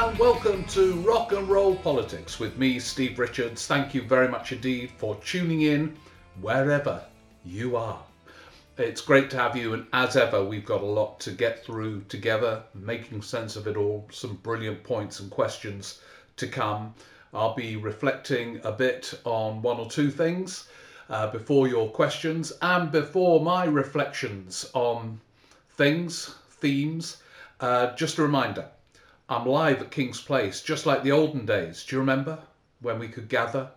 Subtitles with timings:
[0.00, 3.66] And welcome to Rock and Roll Politics with me, Steve Richards.
[3.66, 5.96] Thank you very much indeed for tuning in
[6.40, 7.02] wherever
[7.44, 8.00] you are.
[8.76, 12.02] It's great to have you, and as ever, we've got a lot to get through
[12.02, 16.00] together, making sense of it all, some brilliant points and questions
[16.36, 16.94] to come.
[17.34, 20.68] I'll be reflecting a bit on one or two things
[21.10, 25.20] uh, before your questions and before my reflections on
[25.70, 27.16] things, themes.
[27.58, 28.68] Uh, just a reminder
[29.30, 31.84] I'm live at King's Place, just like the olden days.
[31.84, 32.38] Do you remember
[32.80, 33.70] when we could gather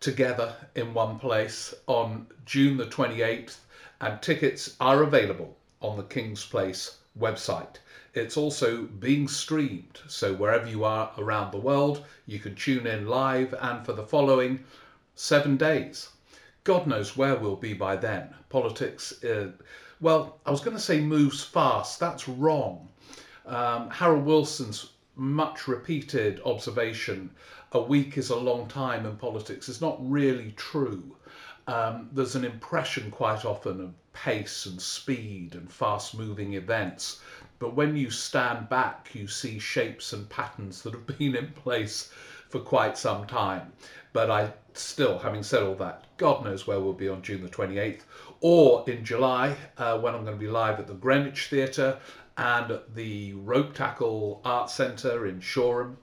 [0.00, 3.58] together in one place on June the 28th?
[4.00, 7.76] And tickets are available on the King's Place website.
[8.14, 13.06] It's also being streamed, so wherever you are around the world, you can tune in
[13.06, 14.64] live and for the following
[15.14, 16.08] seven days.
[16.64, 18.34] God knows where we'll be by then.
[18.48, 19.50] Politics, uh,
[20.00, 22.00] well, I was going to say moves fast.
[22.00, 22.88] That's wrong.
[23.46, 27.30] Um, Harold Wilson's much repeated observation
[27.72, 31.16] a week is a long time in politics is not really true.
[31.66, 37.20] Um, there's an impression quite often of pace and speed and fast moving events.
[37.60, 42.10] But when you stand back, you see shapes and patterns that have been in place
[42.48, 43.72] for quite some time.
[44.12, 47.48] But I still, having said all that, God knows where we'll be on June the
[47.48, 48.02] 28th
[48.40, 51.98] or in July uh, when I'm going to be live at the Greenwich Theatre
[52.36, 55.96] and the Ropetackle Art Centre in Shoreham.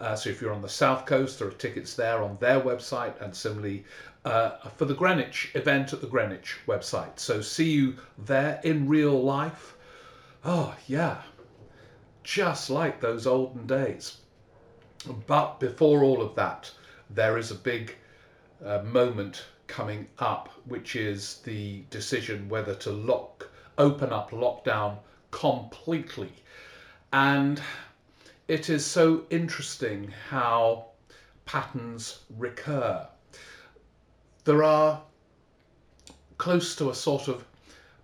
[0.00, 3.20] Uh, so if you're on the south coast, there are tickets there on their website,
[3.20, 3.84] and similarly
[4.24, 7.18] uh, for the Greenwich event at the Greenwich website.
[7.18, 9.74] So see you there in real life.
[10.44, 11.22] Oh yeah,
[12.22, 14.18] just like those olden days.
[15.26, 16.70] But before all of that,
[17.10, 17.94] there is a big
[18.64, 24.98] uh, moment coming up, which is the decision whether to lock, open up lockdown
[25.34, 26.32] completely.
[27.12, 27.60] And
[28.46, 30.86] it is so interesting how
[31.44, 33.06] patterns recur.
[34.44, 35.02] There are
[36.38, 37.44] close to a sort of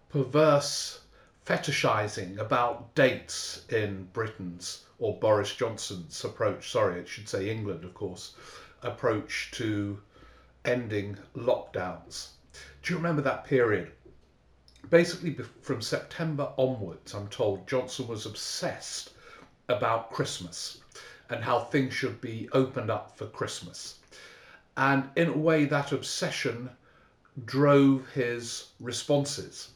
[0.09, 1.01] perverse
[1.47, 7.95] fetishizing about dates in Britain's or Boris Johnson's approach, sorry, it should say England, of
[7.95, 8.35] course,
[8.83, 10.01] approach to
[10.65, 12.31] ending lockdowns.
[12.83, 13.93] Do you remember that period
[14.91, 19.13] basically from September onwards, I'm told Johnson was obsessed
[19.69, 20.79] about Christmas
[21.29, 23.99] and how things should be opened up for Christmas.
[24.77, 26.71] And in a way, that obsession
[27.45, 29.71] drove his responses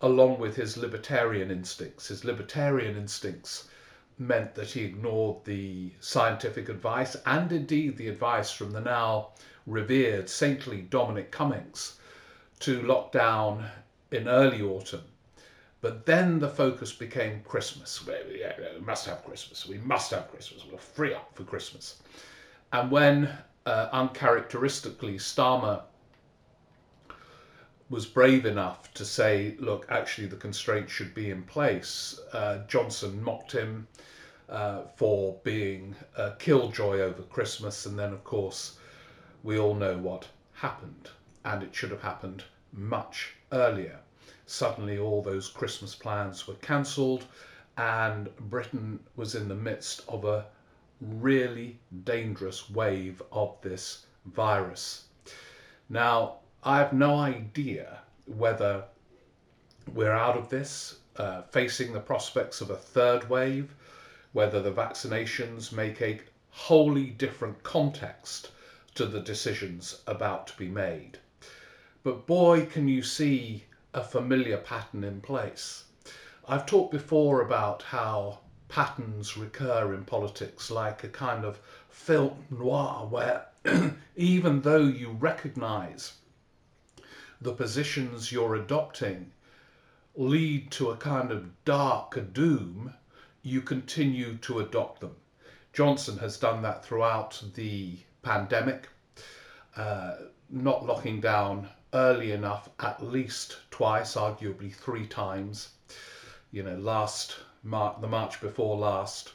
[0.00, 2.08] along with his libertarian instincts.
[2.08, 3.68] His libertarian instincts
[4.18, 9.30] meant that he ignored the scientific advice and indeed the advice from the now
[9.66, 11.98] revered saintly Dominic Cummings
[12.60, 13.68] to lock down
[14.14, 15.02] in early autumn.
[15.80, 18.06] But then the focus became Christmas.
[18.06, 18.42] We,
[18.80, 19.66] must have Christmas.
[19.66, 20.64] We must have Christmas.
[20.64, 22.02] We'll free up for Christmas.
[22.72, 23.28] And when
[23.66, 25.82] uh, uncharacteristically Starmer
[27.90, 33.22] was brave enough to say, look, actually the constraints should be in place, uh, Johnson
[33.22, 33.86] mocked him
[34.48, 37.84] uh, for being a killjoy over Christmas.
[37.84, 38.78] And then, of course,
[39.42, 41.10] we all know what happened.
[41.44, 43.98] And it should have happened much earlier.
[44.46, 47.24] Suddenly, all those Christmas plans were cancelled,
[47.76, 50.46] and Britain was in the midst of a
[51.00, 55.04] really dangerous wave of this virus.
[55.88, 58.84] Now, I have no idea whether
[59.92, 63.74] we're out of this, uh, facing the prospects of a third wave,
[64.32, 68.50] whether the vaccinations make a wholly different context
[68.94, 71.18] to the decisions about to be made.
[72.04, 73.64] But boy, can you see
[73.94, 75.84] a familiar pattern in place.
[76.48, 83.06] I've talked before about how patterns recur in politics like a kind of film noir
[83.08, 83.46] where
[84.16, 86.14] even though you recognize
[87.40, 89.30] the positions you're adopting
[90.16, 92.92] lead to a kind of dark doom,
[93.42, 95.14] you continue to adopt them.
[95.72, 98.88] Johnson has done that throughout the pandemic,
[99.76, 100.16] uh,
[100.50, 105.70] not locking down early enough at least twice, arguably three times.
[106.50, 109.32] You know, last Mar- the March before last,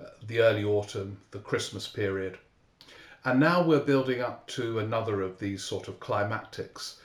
[0.00, 2.38] uh, the early autumn, the Christmas period.
[3.24, 6.96] And now we're building up to another of these sort of climactics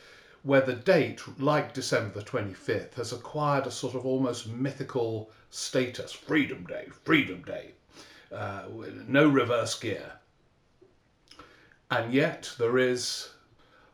[0.44, 6.12] where the date, like December the 25th, has acquired a sort of almost mythical status
[6.12, 7.72] Freedom Day, Freedom Day,
[8.32, 8.64] uh,
[9.08, 10.14] no reverse gear.
[11.90, 13.30] And yet there is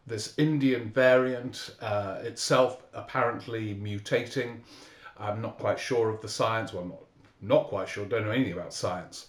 [0.08, 4.60] this Indian variant uh, itself apparently mutating.
[5.20, 6.74] I'm not quite sure of the science.
[6.74, 7.02] Well, I'm not
[7.42, 9.28] not quite sure, don't know anything about science,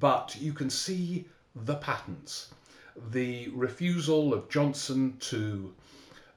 [0.00, 2.48] but you can see the patterns.
[3.10, 5.72] The refusal of Johnson to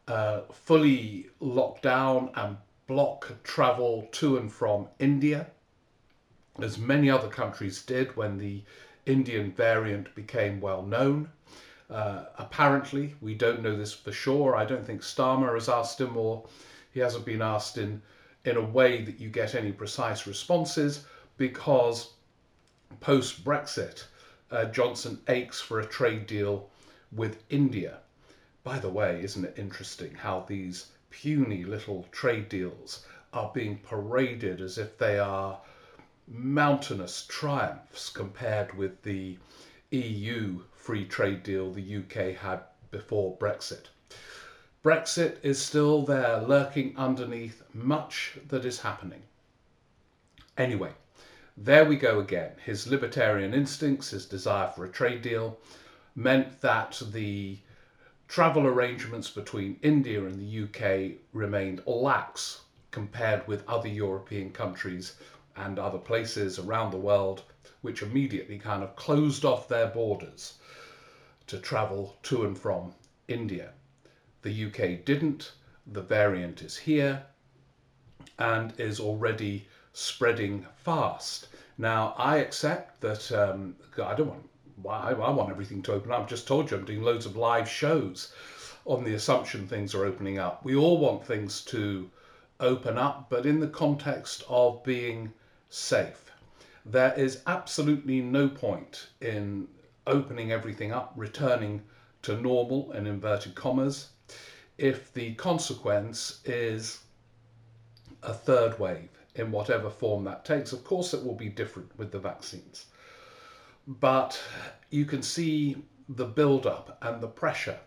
[0.07, 5.47] uh, fully lock down and block travel to and from India,
[6.61, 8.61] as many other countries did when the
[9.05, 11.29] Indian variant became well known.
[11.89, 14.55] Uh, apparently, we don't know this for sure.
[14.55, 16.45] I don't think Starmer has asked him, or
[16.93, 18.01] he hasn't been asked in,
[18.45, 21.05] in a way that you get any precise responses,
[21.37, 22.13] because
[22.99, 24.05] post Brexit,
[24.51, 26.69] uh, Johnson aches for a trade deal
[27.11, 27.99] with India.
[28.63, 34.61] By the way, isn't it interesting how these puny little trade deals are being paraded
[34.61, 35.59] as if they are
[36.27, 39.37] mountainous triumphs compared with the
[39.91, 43.85] EU free trade deal the UK had before Brexit.
[44.83, 49.23] Brexit is still there, lurking underneath much that is happening.
[50.57, 50.93] Anyway,
[51.57, 52.51] there we go again.
[52.63, 55.57] His libertarian instincts, his desire for a trade deal,
[56.15, 57.57] meant that the
[58.27, 62.61] travel arrangements between India and the UK remained lax
[62.91, 65.15] compared with other European countries
[65.55, 67.43] and other places around the world,
[67.81, 70.55] which immediately kind of closed off their borders
[71.47, 72.93] to travel to and from
[73.27, 73.71] India.
[74.41, 75.53] The UK didn't,
[75.87, 77.23] the variant is here
[78.37, 81.47] and is already spreading fast.
[81.77, 84.49] Now, I accept that um, I don't want,
[84.87, 86.21] I, I want everything to open up.
[86.21, 88.33] I've just told you I'm doing loads of live shows
[88.85, 90.63] on the assumption things are opening up.
[90.63, 92.09] We all want things to
[92.59, 95.33] open up, but in the context of being
[95.69, 96.28] safe.
[96.91, 99.67] There is absolutely no point in
[100.07, 101.83] opening everything up, returning
[102.23, 104.09] to normal in inverted commas,
[104.79, 107.01] if the consequence is
[108.23, 110.73] a third wave in whatever form that takes.
[110.73, 112.87] Of course, it will be different with the vaccines,
[113.85, 114.41] but
[114.89, 115.77] you can see
[116.07, 117.79] the build up and the pressure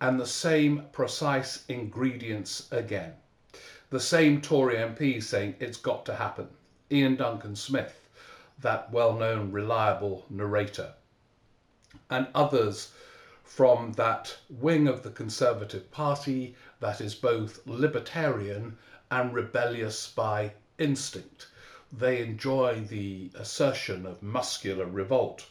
[0.00, 3.12] and the same precise ingredients again.
[3.90, 6.48] The same Tory MP saying it's got to happen.
[6.90, 8.07] Iain Duncan Smith,
[8.60, 10.94] that well known, reliable narrator,
[12.10, 12.92] and others
[13.44, 18.76] from that wing of the Conservative Party that is both libertarian
[19.10, 21.46] and rebellious by instinct.
[21.92, 25.46] They enjoy the assertion of muscular revolt,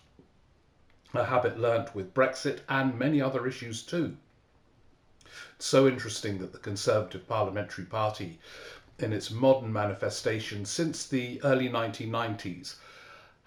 [1.14, 4.18] a habit learnt with Brexit and many other issues too.
[5.56, 8.40] It's So interesting that the Conservative Parliamentary Party
[9.00, 12.76] in its modern manifestation since the early 1990s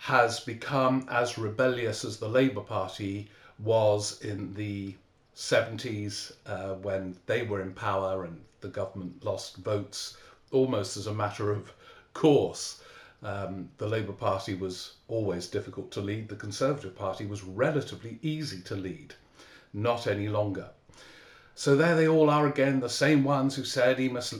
[0.00, 4.94] has become as rebellious as the Labour Party was in the
[5.36, 10.16] 70s uh, when they were in power and the government lost votes
[10.52, 11.70] almost as a matter of
[12.14, 12.80] course.
[13.22, 16.30] Um, the Labour Party was always difficult to lead.
[16.30, 19.12] The Conservative Party was relatively easy to lead,
[19.74, 20.70] not any longer.
[21.54, 24.34] So there they all are again, the same ones who said he must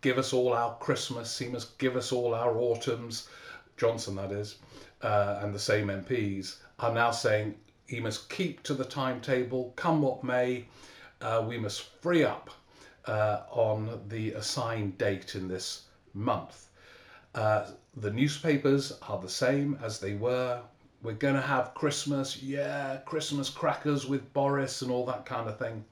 [0.00, 3.28] give us all our Christmas, he must give us all our autumns,
[3.76, 4.56] Johnson that is,
[5.04, 7.54] uh, and the same MPs are now saying
[7.86, 10.64] he must keep to the timetable, come what may,
[11.20, 12.50] uh, we must free up
[13.04, 15.82] uh, on the assigned date in this
[16.14, 16.68] month.
[17.34, 20.60] Uh, the newspapers are the same as they were.
[21.02, 25.58] We're going to have Christmas, yeah, Christmas crackers with Boris and all that kind of
[25.58, 25.84] thing,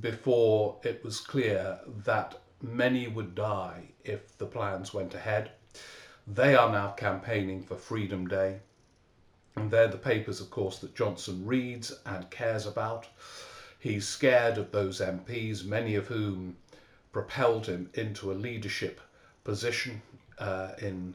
[0.00, 5.52] before it was clear that many would die if the plans went ahead.
[6.26, 8.60] They are now campaigning for Freedom Day.
[9.56, 13.08] And they're the papers, of course, that Johnson reads and cares about.
[13.78, 16.56] He's scared of those MPs, many of whom
[17.10, 19.00] propelled him into a leadership
[19.42, 20.00] position
[20.38, 21.14] uh, in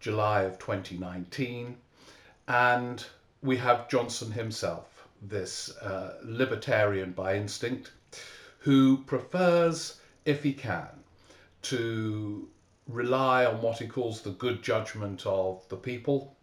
[0.00, 1.76] July of 2019.
[2.48, 3.04] And
[3.42, 7.92] we have Johnson himself, this uh, libertarian by instinct,
[8.60, 10.88] who prefers if he can,
[11.62, 12.48] to
[12.88, 16.34] rely on what he calls the good judgment of the people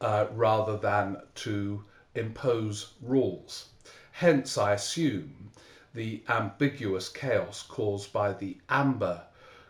[0.00, 1.84] uh, rather than to
[2.14, 3.68] impose rules.
[4.10, 5.50] Hence, I assume
[5.94, 9.22] the ambiguous chaos caused by the Amber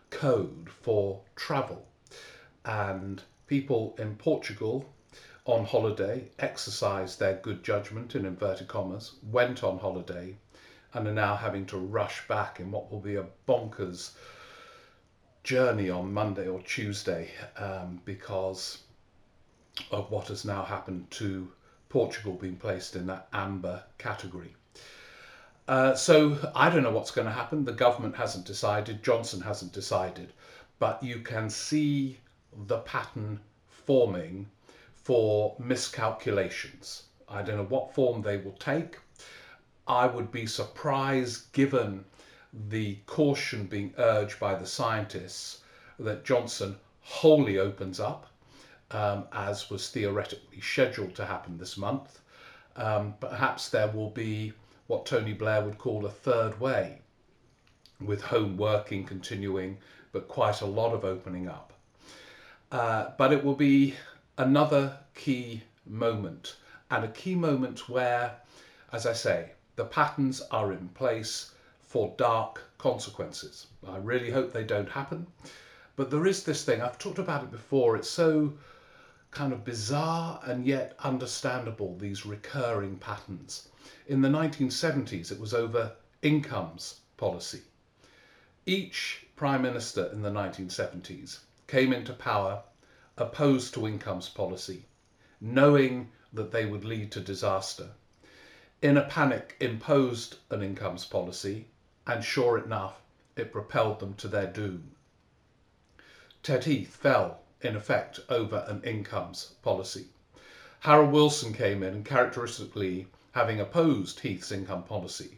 [0.09, 1.85] Code for travel.
[2.65, 4.89] And people in Portugal
[5.45, 10.37] on holiday exercised their good judgment, in inverted commas, went on holiday,
[10.93, 14.11] and are now having to rush back in what will be a bonkers
[15.43, 18.79] journey on Monday or Tuesday um, because
[19.91, 21.51] of what has now happened to
[21.89, 24.55] Portugal being placed in that amber category.
[25.67, 27.63] Uh, so I don't know what's going to happen.
[27.63, 30.33] The government hasn't decided, Johnson hasn't decided,
[30.79, 32.19] but you can see
[32.67, 34.47] the pattern forming
[34.95, 37.03] for miscalculations.
[37.29, 38.99] I don't know what form they will take.
[39.87, 42.05] I would be surprised, given
[42.69, 45.61] the caution being urged by the scientists,
[45.99, 48.27] that Johnson wholly opens up,
[48.91, 52.19] um, as was theoretically scheduled to happen this month.
[52.75, 54.53] Um, perhaps there will be
[54.87, 56.99] what Tony Blair would call a third way,
[57.99, 59.77] with home working continuing,
[60.11, 61.73] but quite a lot of opening up.
[62.71, 63.95] Uh, but it will be
[64.37, 66.55] another key moment,
[66.91, 68.35] and a key moment where,
[68.91, 71.51] as I say, the patterns are in place
[71.93, 73.67] for dark consequences.
[73.87, 75.27] I really hope they don't happen.
[75.95, 78.53] But there is this thing, I've talked about it before, it's so
[79.29, 83.69] kind of bizarre and yet understandable, these recurring patterns.
[84.07, 85.91] In the 1970s, it was over
[86.23, 87.61] incomes policy.
[88.65, 92.63] Each Prime Minister in the 1970s came into power
[93.17, 94.87] opposed to incomes policy,
[95.39, 97.91] knowing that they would lead to disaster.
[98.81, 101.67] In a panic, imposed an incomes policy,
[102.05, 103.01] and sure enough,
[103.35, 104.91] it propelled them to their doom.
[106.41, 110.07] Ted Heath fell, in effect, over an incomes policy.
[110.81, 115.37] Harold Wilson came in and characteristically, having opposed Heath's income policy,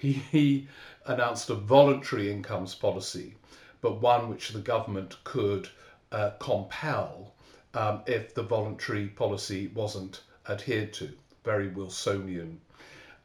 [0.00, 0.68] he, he
[1.04, 3.34] announced a voluntary incomes policy,
[3.82, 5.68] but one which the government could
[6.10, 7.34] uh, compel
[7.74, 11.10] um, if the voluntary policy wasn't adhered to.
[11.44, 12.60] Very Wilsonian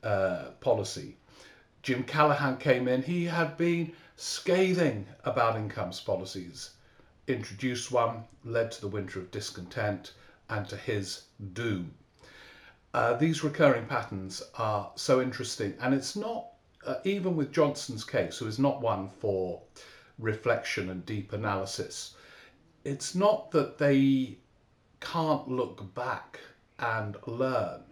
[0.03, 1.15] uh, policy.
[1.85, 6.71] Jim Callaghan came in, he had been scathing about incomes policies.
[7.27, 10.13] Introduced one, led to the winter of discontent
[10.49, 11.93] and to his doom.
[12.91, 16.47] Uh, these recurring patterns are so interesting, and it's not,
[16.87, 19.61] uh, even with Johnson's case, who is not one for
[20.17, 22.15] reflection and deep analysis,
[22.83, 24.39] it's not that they
[25.01, 26.39] can't look back
[26.79, 27.83] and learn.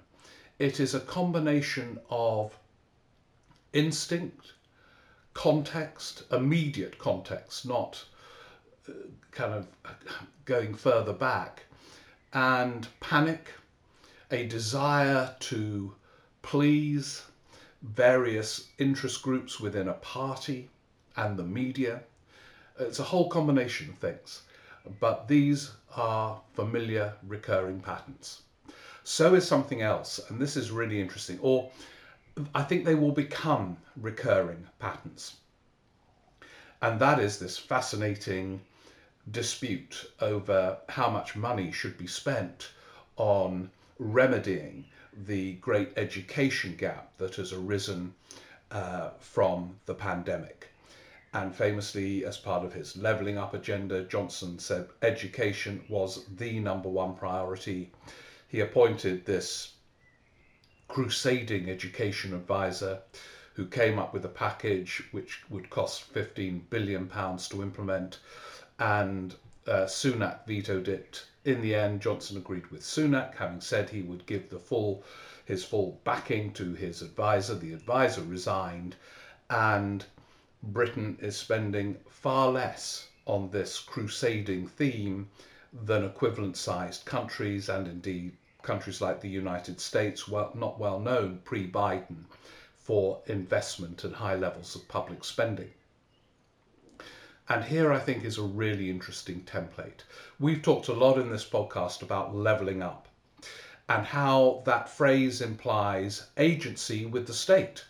[0.57, 2.57] It is a combination of
[3.74, 4.53] instinct,
[5.34, 8.03] context, immediate context, not
[8.88, 8.94] uh,
[9.32, 9.68] kind of
[10.46, 11.63] going further back,
[12.34, 13.51] and panic,
[14.32, 15.94] a desire to
[16.42, 17.24] please
[17.82, 20.70] various interest groups within a party
[21.18, 22.01] and the media.
[22.80, 24.44] It's a whole combination of things
[25.00, 28.42] but these are familiar recurring patterns.
[29.03, 31.70] So is something else, and this is really interesting, or
[32.56, 35.36] I think they will become recurring patterns.
[36.82, 38.62] And that is this fascinating
[39.32, 42.70] dispute over how much money should be spent
[43.16, 44.86] on remedying
[45.25, 48.13] the great education gap that has arisen
[48.72, 50.70] uh, from the pandemic.
[51.34, 56.90] And famously, as part of his levelling up agenda, Johnson said education was the number
[56.90, 57.92] one priority.
[58.50, 59.74] He appointed this
[60.88, 63.00] crusading education advisor
[63.54, 68.20] who came up with a package which would cost 15 billion pounds to implement
[68.80, 69.36] and
[69.68, 71.25] uh, Sunak vetoed it.
[71.46, 75.04] In the end, Johnson agreed with Sunak, having said he would give the full
[75.46, 77.56] his full backing to his advisor.
[77.56, 78.96] The advisor resigned,
[79.50, 80.06] and
[80.63, 85.30] Britain is spending far less on this crusading theme
[85.72, 91.39] than equivalent sized countries and indeed countries like the United States, well, not well known
[91.43, 92.25] pre Biden
[92.77, 95.72] for investment and high levels of public spending.
[97.50, 100.01] And here I think is a really interesting template.
[100.39, 103.08] We've talked a lot in this podcast about levelling up
[103.89, 107.84] and how that phrase implies agency with the state.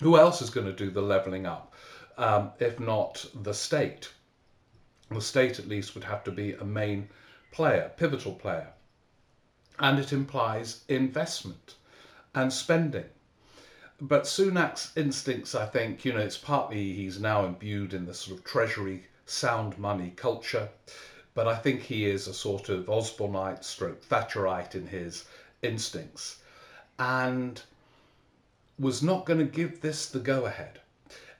[0.00, 1.72] Who else is going to do the levelling up
[2.18, 4.10] um, if not the state?
[5.10, 7.08] The state, at least, would have to be a main
[7.52, 8.68] player, pivotal player.
[9.78, 11.74] And it implies investment
[12.34, 13.06] and spending.
[14.00, 18.38] But Sunak's instincts, I think, you know, it's partly he's now imbued in the sort
[18.38, 20.68] of treasury sound money culture,
[21.34, 25.24] but I think he is a sort of Osborneite stroke Thatcherite in his
[25.62, 26.40] instincts.
[26.98, 27.62] And
[28.78, 30.80] was not going to give this the go ahead.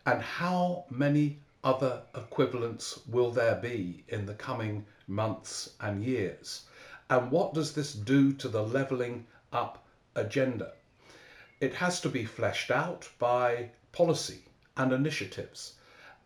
[0.06, 6.62] And how many other equivalents will there be in the coming months and years?
[7.12, 10.72] And what does this do to the levelling up agenda?
[11.60, 14.46] It has to be fleshed out by policy
[14.78, 15.74] and initiatives,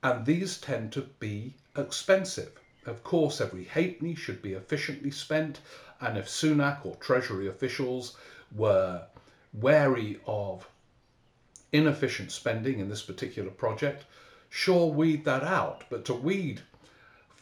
[0.04, 2.60] and these tend to be expensive.
[2.84, 5.58] Of course, every halfpenny should be efficiently spent,
[6.00, 8.16] and if Sunak or Treasury officials
[8.54, 9.08] were
[9.52, 10.68] wary of
[11.72, 14.04] inefficient spending in this particular project,
[14.50, 15.82] sure, weed that out.
[15.90, 16.62] But to weed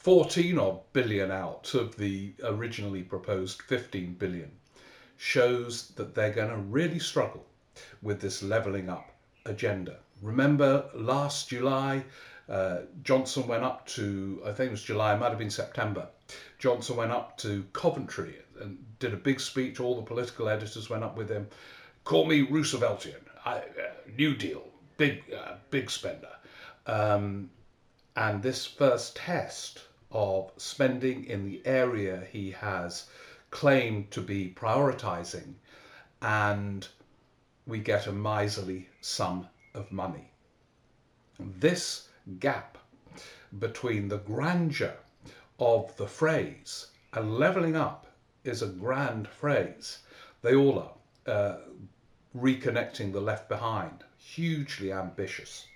[0.04, 4.50] 14 odd billion out of the originally proposed 15 billion
[5.16, 7.42] shows that they're going to really struggle
[8.02, 9.14] with this levelling up
[9.46, 9.96] agenda.
[10.20, 12.04] Remember last July,
[12.50, 16.06] uh, Johnson went up to, I think it was July, it might have been September.
[16.58, 19.80] Johnson went up to Coventry and did a big speech.
[19.80, 21.49] All the political editors went up with him.
[22.04, 23.62] Call me Rooseveltian, I, uh,
[24.18, 24.64] New Deal,
[24.99, 26.28] big, uh, big spender.
[26.87, 27.49] Um,
[28.16, 29.80] and this first test
[30.14, 33.06] of spending in the area he has
[33.50, 35.54] claimed to be prioritizing,
[36.23, 36.88] and
[37.66, 40.30] we get a miserly sum of money.
[41.38, 42.78] This gap
[43.59, 44.97] between the grandeur
[45.59, 48.06] of the phrase and levelling up
[48.44, 49.99] is a grand phrase.
[50.40, 50.94] They all are.
[51.26, 51.56] Uh,
[52.37, 55.66] reconnecting the left behind, hugely ambitious.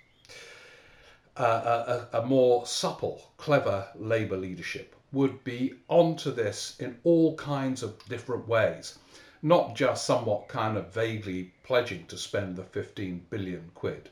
[1.39, 8.03] A, a, more supple, clever Labour leadership would be onto this in all kinds of
[8.09, 8.99] different ways,
[9.41, 14.09] not just somewhat kind of vaguely pledging to spend the 15 billion quid,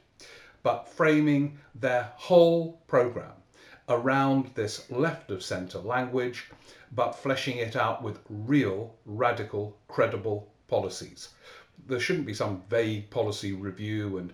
[0.63, 3.43] but framing their whole programme
[3.89, 6.50] around this left of centre language,
[6.93, 11.29] but fleshing it out with real, radical, credible policies.
[11.88, 14.34] There shouldn't be some vague policy review and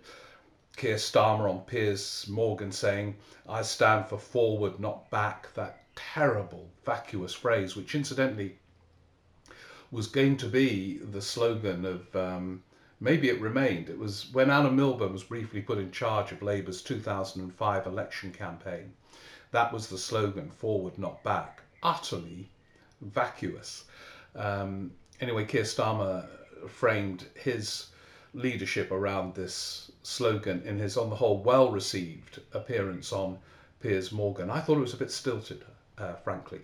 [0.75, 3.15] Keir Starmer on Piers Morgan saying,
[3.47, 8.57] I stand for forward, not back, that terrible, vacuous phrase, which incidentally
[9.91, 12.63] was going to be the slogan of, um,
[12.99, 16.81] maybe it remained, it was when Alan Milburn was briefly put in charge of Labour's
[16.81, 18.93] 2005 election campaign.
[19.51, 21.61] That was the slogan, forward, not back.
[21.83, 22.49] Utterly
[23.01, 23.85] vacuous.
[24.35, 26.27] Um, anyway, Keir Starmer
[26.67, 27.87] framed his
[28.33, 33.37] leadership around this slogan in his, on the whole, well received appearance on
[33.79, 34.49] Piers Morgan.
[34.49, 35.63] I thought it was a bit stilted,
[35.97, 36.61] uh, frankly,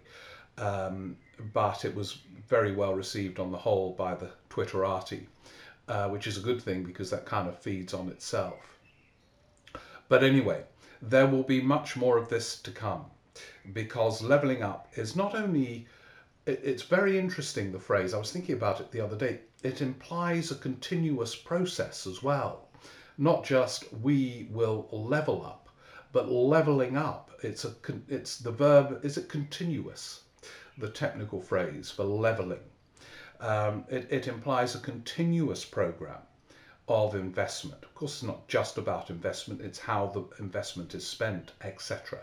[0.57, 1.17] um,
[1.53, 5.25] but it was very well received on the whole by the Twitterati,
[5.87, 8.79] uh, which is a good thing because that kind of feeds on itself.
[10.07, 10.63] But anyway,
[11.01, 13.05] there will be much more of this to come
[13.73, 15.87] because levelling up is not only
[16.45, 20.51] it's very interesting the phrase i was thinking about it the other day it implies
[20.51, 22.69] a continuous process as well
[23.19, 25.67] not just we will level up,
[26.13, 27.31] but leveling up.
[27.43, 27.75] It's a
[28.07, 29.01] it's the verb.
[29.03, 30.23] Is it continuous?
[30.77, 32.63] The technical phrase for leveling.
[33.41, 36.21] Um, it, it implies a continuous program
[36.87, 37.83] of investment.
[37.83, 39.59] Of course, it's not just about investment.
[39.59, 42.19] It's how the investment is spent, etc.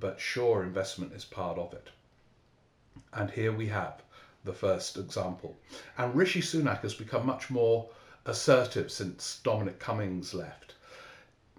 [0.00, 1.90] But sure, investment is part of it.
[3.12, 4.02] And here we have
[4.44, 5.56] the first example.
[5.98, 7.88] And Rishi Sunak has become much more
[8.24, 10.74] assertive since Dominic Cummings left.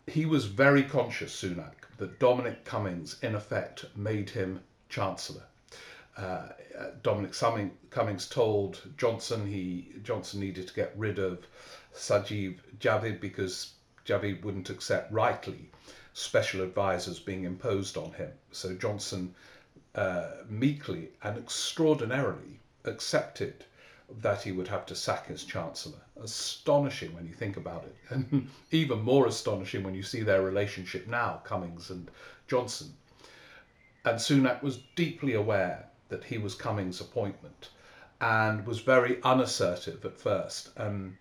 [0.07, 5.43] He was very conscious, Sunak, that Dominic Cummings, in effect, made him Chancellor.
[6.17, 6.49] Uh,
[7.03, 7.33] Dominic
[7.89, 11.45] Cummings told Johnson he Johnson needed to get rid of
[11.93, 13.73] Sajid Javid because
[14.05, 15.69] Javid wouldn't accept rightly
[16.13, 18.31] special advisors being imposed on him.
[18.51, 19.33] So Johnson
[19.95, 23.65] uh, meekly and extraordinarily accepted
[24.19, 25.99] that he would have to sack his chancellor.
[26.21, 31.07] Astonishing when you think about it, and even more astonishing when you see their relationship
[31.07, 32.11] now, Cummings and
[32.47, 32.93] Johnson.
[34.03, 37.69] And Sunak was deeply aware that he was Cummings' appointment
[38.19, 40.69] and was very unassertive at first.
[40.77, 41.17] Um,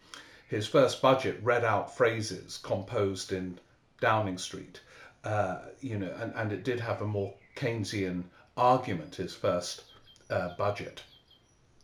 [0.48, 3.58] his first budget read out phrases composed in
[4.00, 4.80] Downing Street,
[5.24, 8.24] uh, you know, and, and it did have a more Keynesian
[8.56, 9.84] argument, his first
[10.28, 11.02] uh, budget.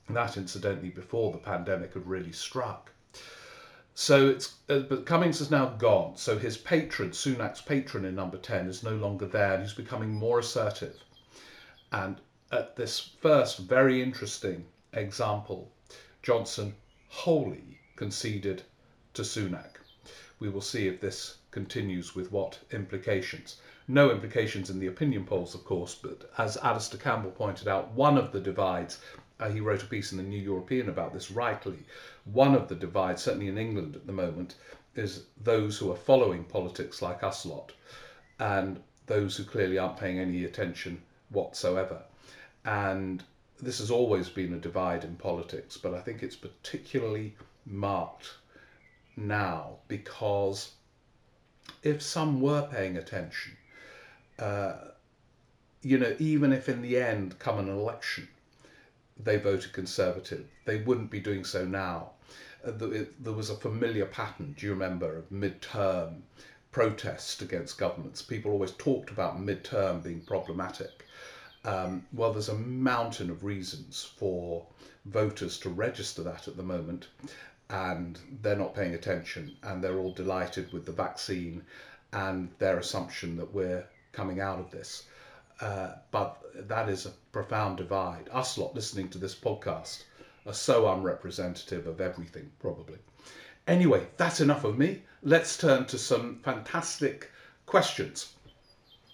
[0.09, 2.93] That, incidentally, before the pandemic had really struck.
[3.99, 6.17] So it's, uh, but Cummings is now gone.
[6.17, 10.11] So his patron, Sunak's patron in number 10, is no longer there and he's becoming
[10.11, 11.03] more assertive.
[11.91, 12.21] And
[12.53, 15.73] at this first very interesting example,
[16.23, 16.75] Johnson
[17.09, 18.63] wholly conceded
[19.15, 19.79] to Sunak.
[20.39, 23.63] We will see if this continues with what implications.
[23.89, 28.19] No implications in the opinion polls, of course, but as Alastair Campbell pointed out, one
[28.19, 28.99] of the divides
[29.39, 31.79] uh, he wrote a piece in the New European about this rightly.
[32.25, 34.55] One of the divides, certainly in England at the moment,
[34.95, 37.73] is those who are following politics like us lot
[38.39, 42.03] and those who clearly aren't paying any attention whatsoever.
[42.65, 43.23] And
[43.61, 48.35] this has always been a divide in politics, but I think it's particularly marked
[49.17, 50.73] now because
[51.83, 53.57] if some were paying attention,
[54.39, 54.75] uh,
[55.83, 58.29] you know, even if in the end come an election,
[59.19, 60.47] they voted Conservative.
[60.65, 62.11] They wouldn't be doing so now.
[62.65, 62.73] Uh,
[63.21, 66.23] there was a familiar pattern, do you remember, of mid-term
[66.73, 68.21] protest against governments.
[68.21, 71.07] People always talked about mid-term being problematic.
[71.65, 74.67] Um, well, there's a mountain of reasons for
[75.07, 77.09] voters to register that at the moment,
[77.71, 81.63] and they're not paying attention, and they're all delighted with the vaccine
[82.13, 85.05] and their assumption that we're coming out of this.
[85.61, 88.29] Uh, but that is a profound divide.
[88.33, 90.05] Us lot listening to this podcast
[90.47, 92.99] are so unrepresentative of everything, probably.
[93.67, 95.03] Anyway, that's enough of me.
[95.23, 97.31] Let's turn to some fantastic
[97.65, 98.35] questions.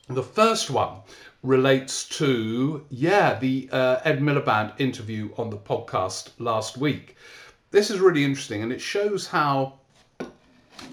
[0.08, 0.98] The first one
[1.42, 7.16] relates to, yeah, the uh, Ed Miliband interview on the podcast last week.
[7.70, 9.78] This is really interesting and it shows how.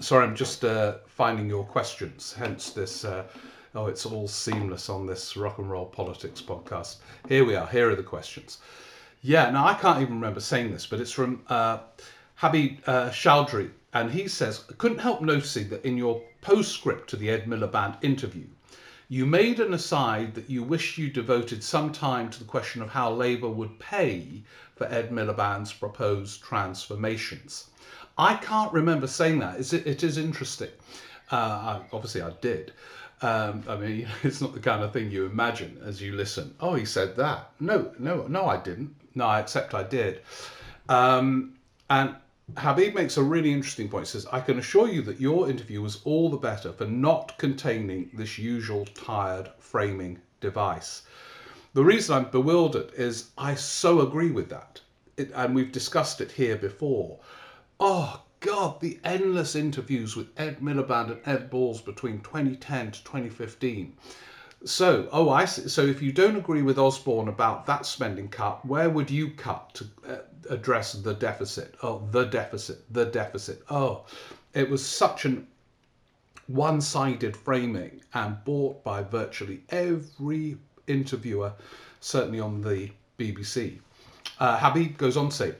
[0.00, 3.04] Sorry, I'm just uh, finding your questions, hence this.
[3.72, 6.96] Oh, it's all seamless on this rock and roll politics podcast.
[7.28, 8.58] Here we are, here are the questions.
[9.22, 11.78] Yeah, now I can't even remember saying this, but it's from uh,
[12.34, 13.12] Habib uh,
[13.92, 18.46] and he says, couldn't help noticing that in your postscript to the Ed Miliband interview,
[19.08, 22.90] you made an aside that you wish you devoted some time to the question of
[22.90, 24.42] how Labour would pay
[24.74, 27.70] for Ed Miliband's proposed transformations.
[28.18, 29.72] I can't remember saying that.
[29.72, 30.70] It is interesting.
[31.30, 32.72] Uh, obviously, I did.
[33.22, 36.54] Um, I mean, it's not the kind of thing you imagine as you listen.
[36.60, 37.50] Oh, he said that.
[37.60, 38.94] No, no, no, I didn't.
[39.14, 40.22] No, I accept I did.
[40.88, 41.54] Um,
[41.88, 42.14] and
[42.56, 44.06] Habib makes a really interesting point.
[44.06, 47.36] He says, I can assure you that your interview was all the better for not
[47.38, 51.02] containing this usual tired framing device.
[51.74, 54.80] The reason I'm bewildered is I so agree with that.
[55.16, 57.18] It, and we've discussed it here before.
[57.78, 63.92] Oh, God, the endless interviews with Ed Miliband and Ed Balls between 2010 to 2015.
[64.64, 65.68] So, oh, I see.
[65.68, 69.74] So, if you don't agree with Osborne about that spending cut, where would you cut
[69.74, 70.16] to uh,
[70.48, 71.74] address the deficit?
[71.82, 73.62] Oh, the deficit, the deficit.
[73.70, 74.04] Oh,
[74.54, 75.46] it was such an
[76.46, 80.56] one sided framing and bought by virtually every
[80.88, 81.52] interviewer,
[82.00, 83.78] certainly on the BBC.
[84.38, 85.54] Uh, Habib goes on to say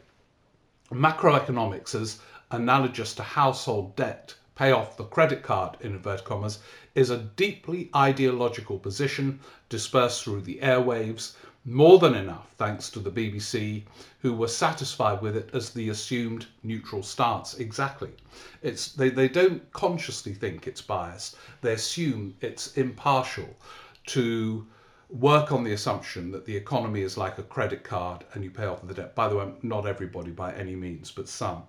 [0.91, 6.59] macroeconomics is analogous to household debt pay off the credit card, in inverted commas,
[6.95, 11.35] is a deeply ideological position dispersed through the airwaves,
[11.65, 13.85] more than enough thanks to the BBC,
[14.21, 17.55] who were satisfied with it as the assumed neutral stance.
[17.55, 18.11] Exactly.
[18.61, 23.49] It's, they, they don't consciously think it's biased, they assume it's impartial
[24.09, 24.67] to
[25.09, 28.67] work on the assumption that the economy is like a credit card and you pay
[28.67, 29.15] off the debt.
[29.15, 31.63] By the way, not everybody by any means, but some.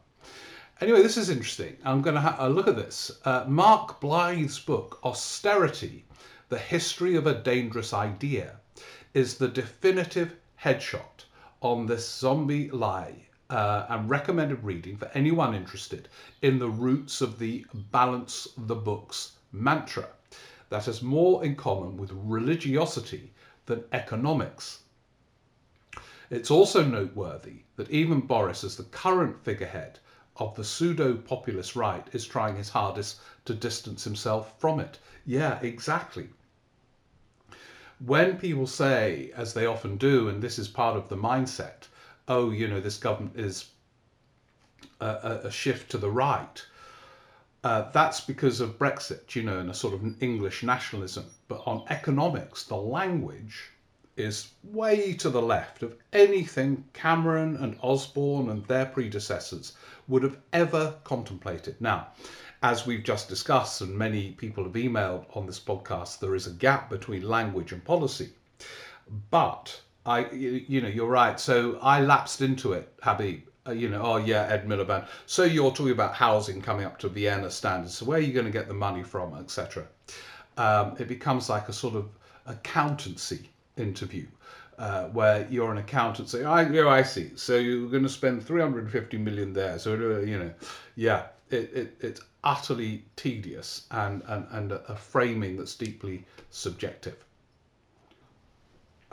[0.82, 1.78] Anyway, this is interesting.
[1.86, 3.12] I'm going to have a look at this.
[3.24, 6.06] Uh, Mark Blyth's book, Austerity
[6.50, 8.56] The History of a Dangerous Idea,
[9.13, 11.26] is the definitive headshot
[11.62, 16.10] on this zombie lie uh, and recommended reading for anyone interested
[16.41, 20.08] in the roots of the balance the books mantra
[20.70, 23.32] that has more in common with religiosity
[23.67, 24.80] than economics.
[26.32, 30.00] It's also noteworthy that even Boris, as the current figurehead
[30.38, 34.98] of the pseudo populist right is trying his hardest to distance himself from it.
[35.26, 36.30] Yeah, exactly.
[38.06, 41.88] When people say, as they often do, and this is part of the mindset,
[42.28, 43.70] oh, you know, this government is
[45.00, 46.65] a, a shift to the right,
[47.63, 51.26] uh, that's because of Brexit, you know, and a sort of English nationalism.
[51.48, 53.70] But on economics, the language
[54.17, 59.74] is way to the left of anything Cameron and Osborne and their predecessors
[60.08, 61.80] would have ever contemplated.
[61.80, 62.08] Now,
[62.63, 66.52] as we've just discussed, and many people have emailed on this podcast, there is a
[66.52, 68.30] gap between language and policy.
[69.30, 71.39] But I, you know, you're right.
[71.39, 73.41] So I lapsed into it, Habib.
[73.67, 75.08] Uh, you know, oh yeah, Ed Miliband.
[75.28, 77.95] So you're talking about housing coming up to Vienna standards.
[77.95, 79.88] So where are you going to get the money from, etc.
[80.58, 82.10] Um, it becomes like a sort of
[82.47, 84.26] accountancy interview
[84.78, 87.32] uh, where you're an accountant say, I, you know, I see.
[87.36, 89.78] So you're going to spend 350 million there.
[89.78, 90.52] So, uh, you know,
[90.96, 97.24] yeah, it, it, it's utterly tedious and, and, and a framing that's deeply subjective.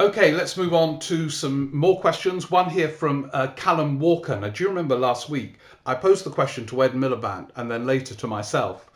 [0.00, 2.50] Okay, let's move on to some more questions.
[2.50, 4.38] One here from uh, Callum Walker.
[4.38, 7.84] Now, do you remember last week I posed the question to Ed Miliband and then
[7.84, 8.88] later to myself,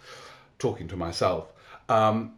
[0.61, 1.53] talking to myself,
[1.88, 2.35] um,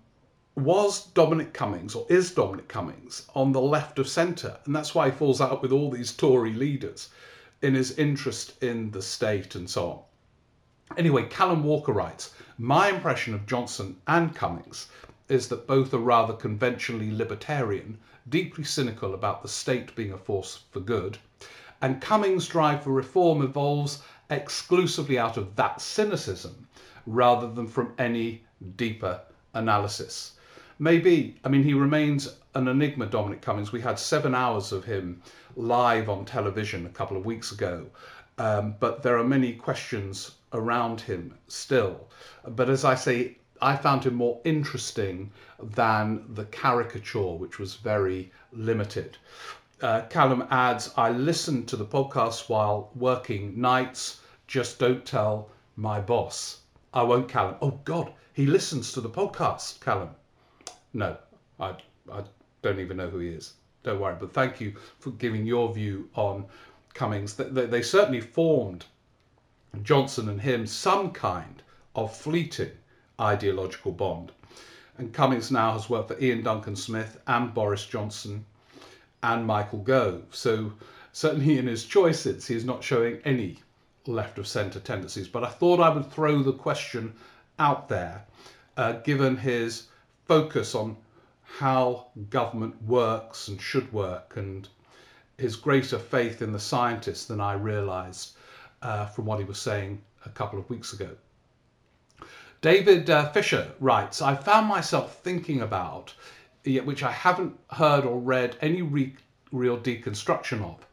[0.57, 4.59] was Dominic Cummings or is Dominic Cummings on the left of centre?
[4.65, 7.09] And that's why he falls out with all these Tory leaders
[7.61, 10.97] in his interest in the state and so on.
[10.97, 14.87] Anyway, Callum Walker writes My impression of Johnson and Cummings
[15.29, 20.61] is that both are rather conventionally libertarian, deeply cynical about the state being a force
[20.71, 21.19] for good,
[21.83, 26.69] and Cummings' drive for reform evolves exclusively out of that cynicism
[27.07, 28.45] rather than from any
[28.77, 29.21] deeper
[29.53, 30.33] analysis.
[30.79, 33.73] Maybe, I mean, he remains an enigma, Dominic Cummings.
[33.73, 35.23] We had seven hours of him
[35.57, 37.87] live on television a couple of weeks ago,
[38.39, 42.09] um, but there are many questions around him still.
[42.47, 45.31] But as I say, I found him more interesting
[45.63, 49.17] than the caricature, which was very limited.
[49.81, 54.21] Uh, Callum adds, I listened to the podcast while working nights.
[54.47, 56.61] Just don't tell my boss.
[56.93, 57.57] I won't, Callum.
[57.61, 60.11] Oh, God, he listens to the podcast, Callum.
[60.95, 61.17] No,
[61.59, 61.75] I,
[62.11, 62.23] I
[62.63, 63.55] don't even know who he is.
[63.83, 64.17] Don't worry.
[64.19, 66.47] But thank you for giving your view on
[66.95, 67.35] Cummings.
[67.35, 68.87] They, they certainly formed
[69.83, 71.63] Johnson and him some kind
[71.95, 72.71] of fleeting
[73.21, 74.33] ideological bond.
[74.97, 78.47] And Cummings now has worked for Iain Duncan Smith and Boris Johnson
[79.23, 80.23] and Michael Gove.
[80.31, 80.73] So
[81.13, 83.59] certainly in his choices, he's not showing any
[84.07, 85.27] left of centre tendencies.
[85.27, 87.15] But I thought I would throw the question
[87.59, 88.25] out there,
[88.77, 89.89] uh, given his
[90.27, 90.97] focus on
[91.43, 94.69] how government works and should work and
[95.39, 98.37] his greater faith in the scientists than I realised
[98.83, 101.11] uh, from what he was saying a couple of weeks ago.
[102.61, 106.15] David uh, Fisher writes, I found myself thinking about,
[106.65, 109.15] which I haven't heard or read any re-
[109.53, 110.87] real deconstruction of.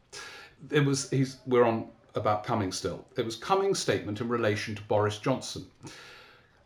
[0.70, 3.06] It was, he's, we're on about Cummings still.
[3.16, 5.66] It was Cummings' statement in relation to Boris Johnson.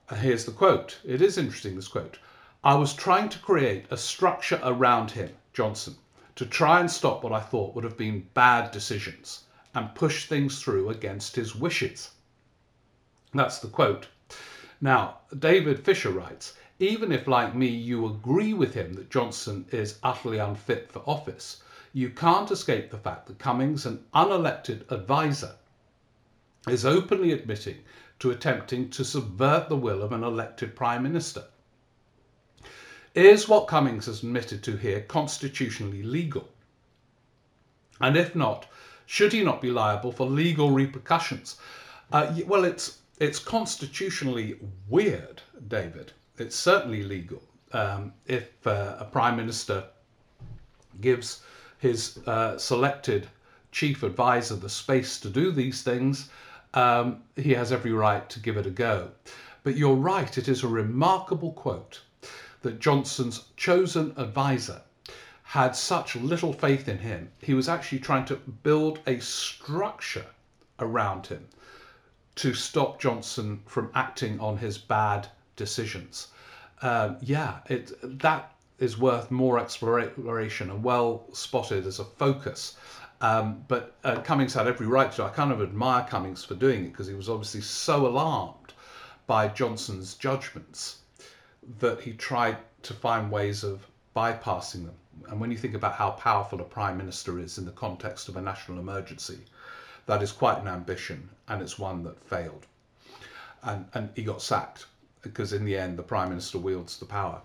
[0.09, 0.99] Uh, here's the quote.
[1.05, 2.17] It is interesting, this quote.
[2.65, 5.97] I was trying to create a structure around him, Johnson,
[6.35, 9.43] to try and stop what I thought would have been bad decisions
[9.75, 12.09] and push things through against his wishes.
[13.35, 14.07] That's the quote.
[14.81, 19.99] Now, David Fisher writes Even if, like me, you agree with him that Johnson is
[20.01, 21.61] utterly unfit for office,
[21.93, 25.53] you can't escape the fact that Cummings, an unelected advisor,
[26.67, 27.83] is openly admitting
[28.17, 31.43] to attempting to subvert the will of an elected Prime Minister.
[33.15, 36.49] Is what Cummings has admitted to here constitutionally legal?
[38.01, 38.67] And if not,
[39.05, 41.55] should he not be liable for legal repercussions?
[42.11, 46.11] Uh, well, it's it's constitutionally weird, David.
[46.37, 49.85] It's certainly legal um, if uh, a prime minister
[50.99, 51.41] gives
[51.79, 53.29] his uh, selected
[53.71, 56.27] chief advisor the space to do these things.
[56.73, 59.11] Um, he has every right to give it a go.
[59.63, 62.01] But you're right; it is a remarkable quote
[62.65, 64.81] that Johnson's chosen advisor
[65.43, 70.25] had such little faith in him, he was actually trying to build a structure
[70.79, 71.47] around him
[72.33, 76.29] to stop Johnson from acting on his bad decisions.
[76.81, 82.77] Um, yeah, it that is worth more exploration and well spotted as a focus.
[83.21, 85.23] Um, but uh, Cummings had every right to.
[85.23, 88.73] I kind of admire Cummings for doing it because he was obviously so alarmed
[89.27, 91.01] by Johnson's judgments
[91.79, 94.95] that he tried to find ways of bypassing them.
[95.29, 98.37] And when you think about how powerful a prime minister is in the context of
[98.37, 99.39] a national emergency,
[100.05, 102.67] that is quite an ambition, and it's one that failed.
[103.63, 104.85] And, and he got sacked
[105.21, 107.41] because, in the end, the prime minister wields the power.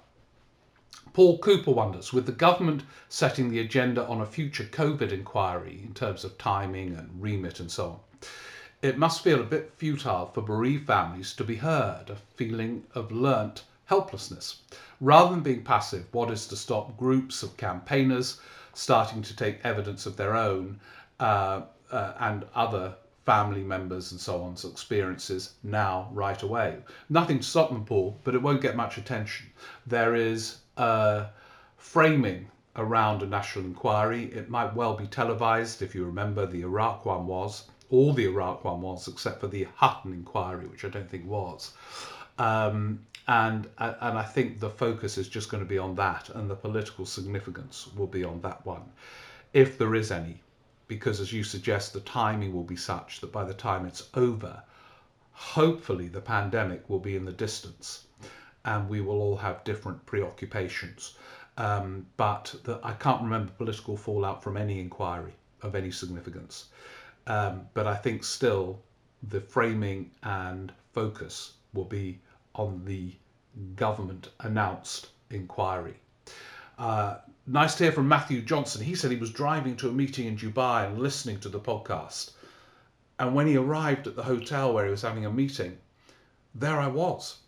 [1.12, 5.94] Paul Cooper wonders with the government setting the agenda on a future COVID inquiry in
[5.94, 8.00] terms of timing and remit and so on,
[8.82, 13.10] it must feel a bit futile for bereaved families to be heard, a feeling of
[13.10, 14.60] learnt helplessness.
[15.00, 18.40] Rather than being passive, what is to stop groups of campaigners
[18.72, 20.78] starting to take evidence of their own
[21.18, 22.94] uh, uh, and other
[23.26, 26.76] family members and so on's experiences now right away?
[27.08, 29.46] Nothing to stop them, Paul, but it won't get much attention.
[29.88, 31.26] There is a
[31.76, 34.26] framing around a national inquiry.
[34.32, 37.64] It might well be televised, if you remember, the Iraq one was.
[37.90, 41.72] All the Iraq one was, except for the Hutton inquiry, which I don't think was.
[42.40, 46.48] Um, and and I think the focus is just going to be on that, and
[46.48, 48.82] the political significance will be on that one,
[49.52, 50.40] if there is any,
[50.88, 54.62] because as you suggest, the timing will be such that by the time it's over,
[55.32, 58.06] hopefully the pandemic will be in the distance,
[58.64, 61.18] and we will all have different preoccupations.
[61.58, 66.70] Um, but the, I can't remember political fallout from any inquiry of any significance.
[67.26, 68.80] Um, but I think still
[69.28, 72.18] the framing and focus will be
[72.60, 73.10] on the
[73.74, 75.94] government announced inquiry.
[76.78, 78.82] Uh, nice to hear from Matthew Johnson.
[78.82, 82.32] He said he was driving to a meeting in Dubai and listening to the podcast.
[83.18, 85.78] And when he arrived at the hotel where he was having a meeting,
[86.54, 87.38] there I was.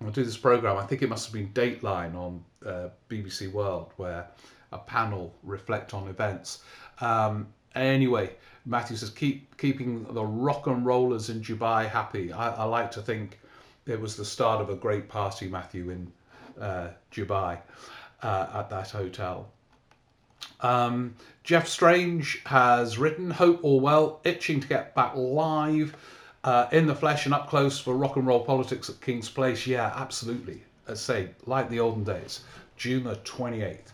[0.00, 3.90] I do this program, I think it must have been Dateline on uh, BBC World,
[3.96, 4.28] where
[4.72, 6.62] a panel reflect on events.
[7.00, 8.30] Um, anyway,
[8.66, 12.32] Matthew says, keep keeping the rock and rollers in Dubai happy.
[12.32, 13.38] I, I like to think
[13.86, 16.12] it was the start of a great party, Matthew, in
[16.60, 17.58] uh, Dubai
[18.22, 19.48] uh, at that hotel.
[20.60, 25.96] Um, Jeff Strange has written Hope All Orwell, itching to get back live
[26.44, 29.66] uh, in the flesh and up close for rock and roll politics at King's Place.
[29.66, 30.62] Yeah, absolutely.
[30.88, 32.40] I say, like the olden days,
[32.76, 33.92] June the 28th.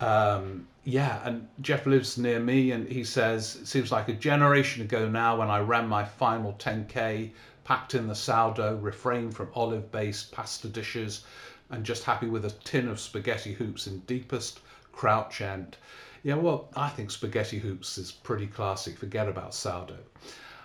[0.00, 4.82] Um, yeah, and Jeff lives near me, and he says it seems like a generation
[4.82, 7.30] ago now when I ran my final 10k,
[7.66, 11.24] packed in the sourdough, refrained from olive based pasta dishes,
[11.70, 14.60] and just happy with a tin of spaghetti hoops in deepest
[14.92, 15.76] crouch end.
[16.22, 18.96] Yeah, well, I think spaghetti hoops is pretty classic.
[18.96, 20.06] Forget about sourdough.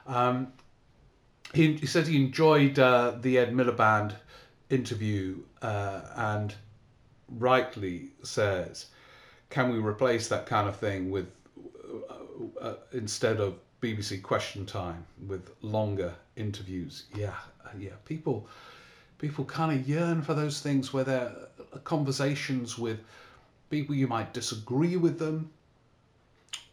[0.05, 0.53] Um,
[1.55, 4.13] he, he said he enjoyed uh, the Ed Miliband
[4.69, 6.53] interview uh, and
[7.29, 8.87] rightly says,
[9.49, 11.31] can we replace that kind of thing with
[12.09, 17.05] uh, uh, instead of BBC Question Time with longer interviews?
[17.15, 17.33] Yeah,
[17.65, 17.91] uh, yeah.
[18.05, 18.47] People,
[19.17, 21.33] people kind of yearn for those things where they're
[21.73, 22.99] uh, conversations with
[23.69, 25.49] people you might disagree with them,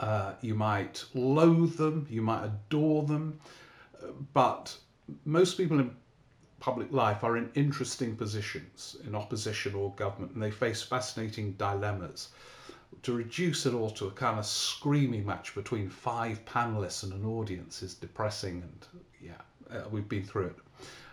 [0.01, 3.41] uh, you might loathe them, you might adore them,
[4.35, 4.77] but
[5.25, 5.91] most people in
[6.61, 12.29] public life are in interesting positions in opposition or government and they face fascinating dilemmas.
[13.03, 17.25] To reduce it all to a kind of screaming match between five panelists and an
[17.25, 20.57] audience is depressing and yeah, uh, we've been through it.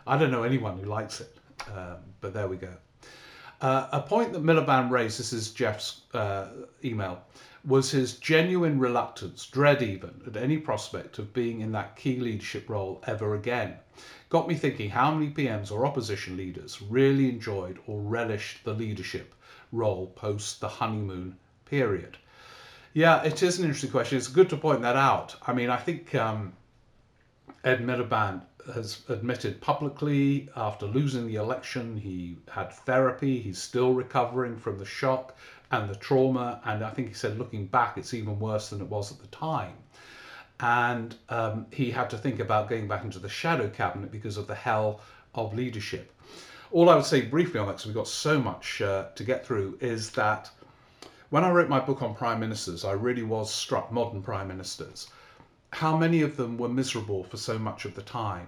[0.08, 1.38] I don't know anyone who likes it,
[1.76, 2.74] um, but there we go.
[3.62, 6.48] Uh, a point that Miliband raised, this is Jeff's uh,
[6.84, 7.24] email,
[7.66, 12.70] was his genuine reluctance, dread even, at any prospect of being in that key leadership
[12.70, 13.76] role ever again.
[14.30, 19.34] Got me thinking how many PMs or opposition leaders really enjoyed or relished the leadership
[19.72, 22.18] role post the honeymoon period.
[22.94, 24.18] Yeah, it is an interesting question.
[24.18, 25.36] It's good to point that out.
[25.46, 26.54] I mean, I think um,
[27.64, 28.42] Ed Miliband
[28.74, 33.40] has admitted publicly after losing the election he had therapy.
[33.40, 35.38] He's still recovering from the shock
[35.72, 36.62] and the trauma.
[36.66, 39.28] And I think he said, looking back, it's even worse than it was at the
[39.28, 39.76] time.
[40.62, 44.48] And um, he had to think about going back into the shadow cabinet because of
[44.48, 45.02] the hell
[45.34, 46.12] of leadership.
[46.72, 49.46] All I would say briefly on that, because we've got so much uh, to get
[49.46, 50.50] through, is that
[51.30, 55.10] when I wrote my book on prime ministers, I really was struck, modern prime ministers,
[55.72, 58.48] how many of them were miserable for so much of the time.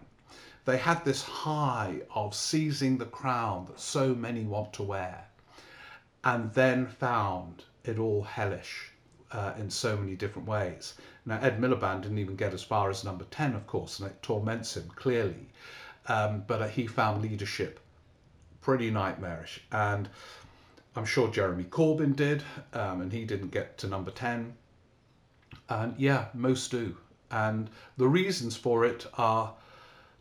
[0.66, 5.28] They had this high of seizing the crown that so many want to wear
[6.24, 8.92] and then found it all hellish
[9.32, 10.94] uh, in so many different ways.
[11.26, 14.22] Now, Ed Miliband didn't even get as far as number 10, of course, and it
[14.22, 15.50] torments him clearly.
[16.08, 17.80] Um, but he found leadership
[18.62, 19.62] pretty nightmarish.
[19.72, 20.10] And
[20.98, 24.54] I'm sure Jeremy Corbyn did, um, and he didn't get to number 10.
[25.70, 26.98] And yeah, most do.
[27.32, 29.54] And the reasons for it are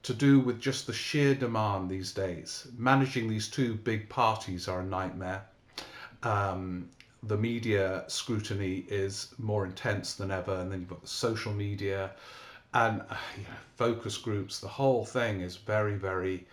[0.05, 2.69] to do with just the sheer demand these days.
[2.77, 5.47] Managing these two big parties are a nightmare
[6.23, 6.89] um,
[7.23, 12.11] the media scrutiny is more intense than ever, and then you've got the social media
[12.75, 14.61] and uh, you know, focus groups.
[14.61, 16.47] The whole thing is very, very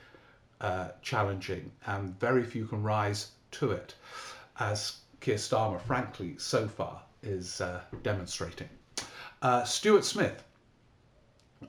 [0.62, 3.96] uh, challenging, and very few can rise to it,
[4.60, 8.70] as Keir Starmer, frankly, so far is uh, demonstrating.
[9.42, 10.44] Uh, Stuart Smith,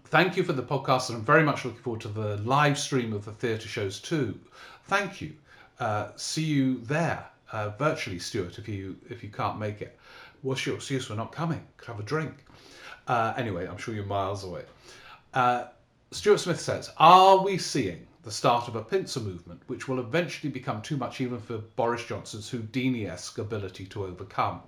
[0.06, 3.12] thank you for the podcast, and I'm very much looking forward to the live stream
[3.12, 4.38] of the theatre shows too.
[4.84, 5.34] Thank you.
[5.80, 9.98] Uh, see you there uh, virtually, Stuart, if you if you can't make it.
[10.42, 11.64] What's your excuse for not coming?
[11.76, 12.44] Could have a drink.
[13.06, 14.64] Uh, anyway, I'm sure you're miles away.
[15.32, 15.64] Uh,
[16.10, 20.50] Stuart Smith says, Are we seeing the start of a pincer movement, which will eventually
[20.50, 24.62] become too much even for Boris Johnson's Houdini esque ability to overcome?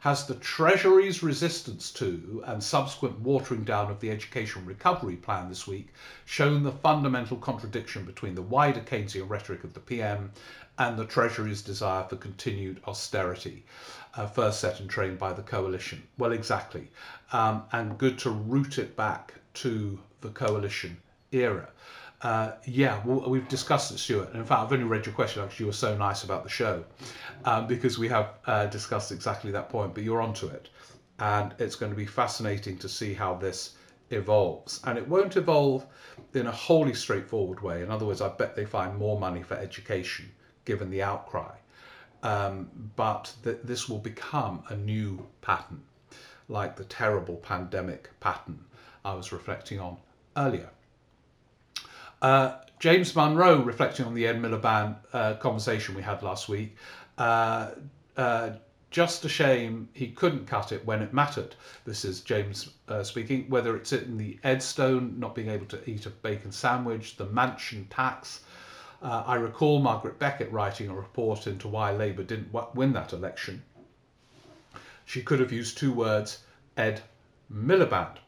[0.00, 5.66] Has the Treasury's resistance to and subsequent watering down of the education recovery plan this
[5.66, 5.92] week
[6.24, 10.32] shown the fundamental contradiction between the wider Keynesian rhetoric of the PM
[10.78, 13.64] and the Treasury's desire for continued austerity,
[14.16, 16.02] uh, first set and trained by the coalition.
[16.16, 16.90] Well, exactly.
[17.32, 20.96] Um, and good to root it back to the coalition
[21.30, 21.68] era.
[22.22, 24.28] Uh, yeah, well, we've discussed it, Stuart.
[24.28, 26.48] And in fact, I've only read your question because you were so nice about the
[26.48, 26.84] show,
[27.44, 29.92] um, because we have uh, discussed exactly that point.
[29.94, 30.68] But you're onto it,
[31.18, 33.74] and it's going to be fascinating to see how this
[34.10, 34.80] evolves.
[34.84, 35.84] And it won't evolve
[36.34, 37.82] in a wholly straightforward way.
[37.82, 40.30] In other words, I bet they find more money for education
[40.64, 41.56] given the outcry.
[42.22, 45.82] Um, but th- this will become a new pattern,
[46.48, 48.64] like the terrible pandemic pattern
[49.04, 49.96] I was reflecting on
[50.36, 50.70] earlier.
[52.22, 56.76] Uh, James Munro, reflecting on the Ed Miliband uh, conversation we had last week,
[57.18, 57.72] uh,
[58.16, 58.50] uh,
[58.90, 61.54] just a shame he couldn't cut it when it mattered.
[61.84, 63.46] This is James uh, speaking.
[63.48, 67.86] Whether it's in the Edstone, not being able to eat a bacon sandwich, the mansion
[67.90, 68.40] tax,
[69.02, 73.62] Uh, I recall Margaret Beckett writing a report into why Labour didn't win that election.
[75.04, 76.44] She could have used two words
[76.76, 77.00] Ed
[77.52, 78.18] Miliband.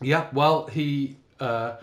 [0.00, 1.16] Yeah, well, he.
[1.38, 1.76] Uh,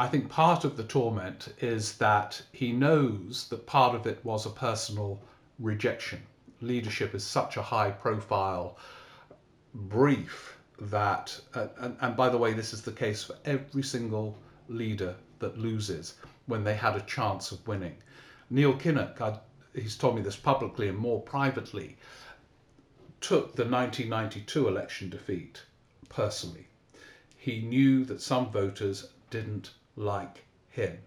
[0.00, 4.46] I think part of the torment is that he knows that part of it was
[4.46, 5.20] a personal
[5.58, 6.22] rejection.
[6.62, 8.78] Leadership is such a high profile
[9.74, 14.38] brief that, uh, and, and by the way, this is the case for every single
[14.68, 16.14] leader that loses
[16.46, 17.98] when they had a chance of winning.
[18.48, 19.38] Neil Kinnock, I,
[19.74, 21.98] he's told me this publicly and more privately,
[23.20, 25.62] took the 1992 election defeat
[26.08, 26.68] personally.
[27.36, 30.98] He knew that some voters didn't like him,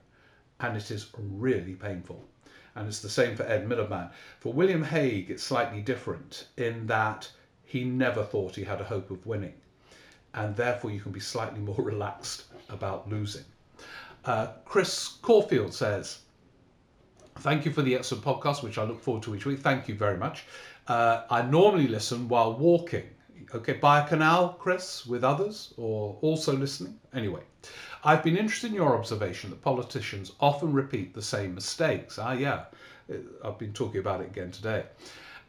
[0.60, 2.24] and it is really painful.
[2.76, 4.12] And it's the same for Ed Miliband.
[4.40, 7.30] For William Hague, it's slightly different in that
[7.64, 9.54] he never thought he had a hope of winning,
[10.34, 13.46] and therefore you can be slightly more relaxed about losing.
[14.26, 16.20] Uh, Chris Caulfield says,
[17.40, 19.60] Thank you for the excellent podcast, which I look forward to each week.
[19.60, 20.46] Thank you very much.
[20.88, 23.04] Uh, I normally listen while walking.
[23.54, 27.00] Okay, by a canal, Chris, with others, or also listening?
[27.14, 27.42] Anyway,
[28.06, 32.20] I've been interested in your observation that politicians often repeat the same mistakes.
[32.20, 32.66] Ah, yeah,
[33.42, 34.84] I've been talking about it again today.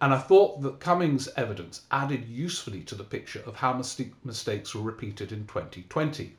[0.01, 3.73] And I thought that Cummings' evidence added usefully to the picture of how
[4.23, 6.37] mistakes were repeated in 2020.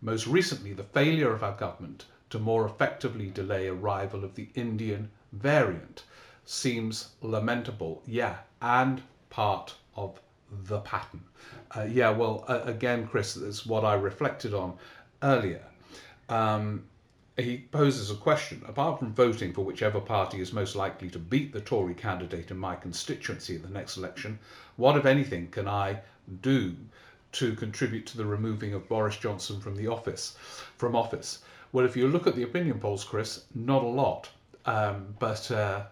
[0.00, 5.10] Most recently, the failure of our government to more effectively delay arrival of the Indian
[5.32, 6.02] variant
[6.44, 8.02] seems lamentable.
[8.04, 9.00] Yeah, and
[9.30, 10.20] part of
[10.64, 11.22] the pattern.
[11.76, 14.76] Uh, yeah, well, uh, again, Chris, that's what I reflected on
[15.22, 15.62] earlier.
[16.28, 16.84] Um,
[17.36, 21.52] he poses a question apart from voting for whichever party is most likely to beat
[21.52, 24.38] the Tory candidate in my constituency in the next election,
[24.76, 26.00] what, if anything, can I
[26.42, 26.76] do
[27.32, 30.36] to contribute to the removing of Boris Johnson from the office
[30.76, 31.42] from office?
[31.72, 34.28] Well, if you look at the opinion polls, Chris, not a lot,
[34.66, 35.84] um, but uh,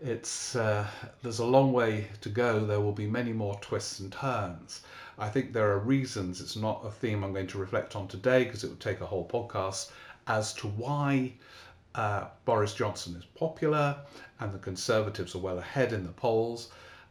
[0.00, 0.86] it's uh,
[1.22, 2.64] there's a long way to go.
[2.64, 4.82] There will be many more twists and turns.
[5.18, 6.40] I think there are reasons.
[6.40, 9.06] It's not a theme I'm going to reflect on today because it would take a
[9.06, 9.90] whole podcast
[10.26, 11.32] as to why
[11.94, 13.96] uh, Boris Johnson is popular
[14.40, 16.70] and the Conservatives are well ahead in the polls.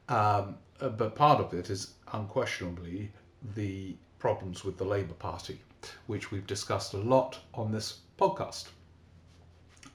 [0.10, 3.12] Um, but part of it is unquestionably
[3.56, 5.60] the problems with the Labour Party,
[6.08, 8.66] which we've discussed a lot on this podcast.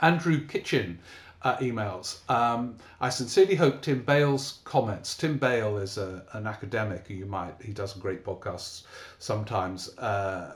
[0.00, 1.00] Andrew Kitchen
[1.42, 2.28] uh, emails.
[2.30, 5.16] Um, I sincerely hope Tim Bale's comments.
[5.16, 8.82] Tim Bale is a, an academic you might, he does great podcasts
[9.18, 9.96] sometimes.
[9.98, 10.54] Uh,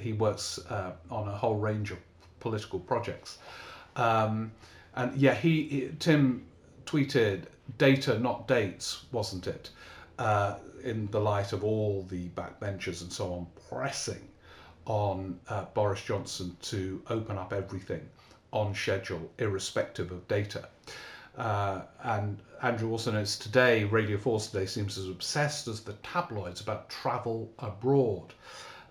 [0.00, 1.98] he works uh, on a whole range of
[2.40, 3.38] political projects.
[3.96, 4.52] Um,
[4.96, 6.44] and yeah, he, he, Tim
[6.86, 7.44] tweeted
[7.78, 9.70] data, not dates, wasn't it?
[10.18, 14.28] Uh, in the light of all the backbenchers and so on pressing
[14.84, 18.06] on uh, Boris Johnson to open up everything
[18.52, 20.68] on schedule, irrespective of data.
[21.36, 26.60] Uh, and Andrew also notes today, Radio 4 today seems as obsessed as the tabloids
[26.60, 28.34] about travel abroad.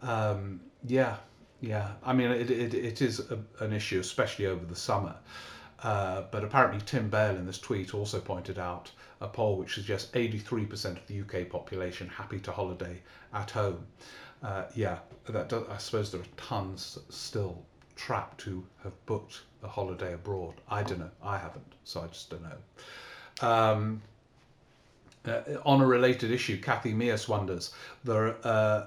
[0.02, 1.18] Um, yeah,
[1.62, 1.92] yeah.
[2.04, 5.16] I mean, it, it, it is a, an issue, especially over the summer.
[5.84, 10.12] Uh, but apparently, Tim Bale in this tweet also pointed out a poll which suggests
[10.12, 13.02] 83% of the UK population happy to holiday
[13.34, 13.86] at home.
[14.44, 15.00] Uh, yeah,
[15.30, 17.64] that does, I suppose there are tons still
[18.06, 20.56] trapped who have booked a holiday abroad.
[20.68, 21.12] I don't know.
[21.24, 23.48] I haven't, so I just don't know.
[23.48, 24.02] Um,
[25.24, 27.74] uh, on a related issue, Kathy Mears wonders
[28.08, 28.86] uh,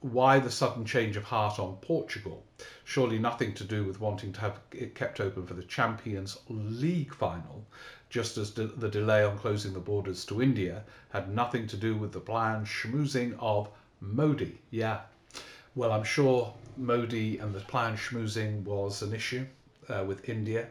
[0.00, 2.44] why the sudden change of heart on Portugal.
[2.84, 7.12] Surely nothing to do with wanting to have it kept open for the Champions League
[7.12, 7.66] final,
[8.10, 11.96] just as de- the delay on closing the borders to India had nothing to do
[11.96, 13.68] with the planned schmoozing of
[14.00, 14.58] Modi.
[14.70, 15.00] Yeah,
[15.74, 19.46] well, I'm sure Modi and the planned schmoozing was an issue
[19.88, 20.68] uh, with India.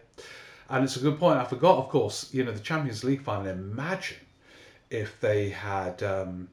[0.70, 1.40] And it's a good point.
[1.40, 3.48] I forgot, of course, you know, the Champions League final.
[3.48, 4.18] Imagine
[4.90, 6.50] if they had um,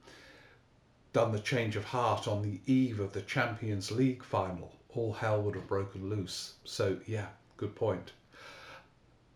[1.12, 4.72] done the change of heart on the eve of the Champions League final.
[4.94, 6.54] All hell would have broken loose.
[6.64, 7.26] So, yeah,
[7.56, 8.12] good point.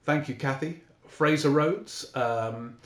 [0.04, 0.82] Thank you, Kathy.
[1.08, 2.14] Fraser Rhodes.
[2.14, 2.76] Um,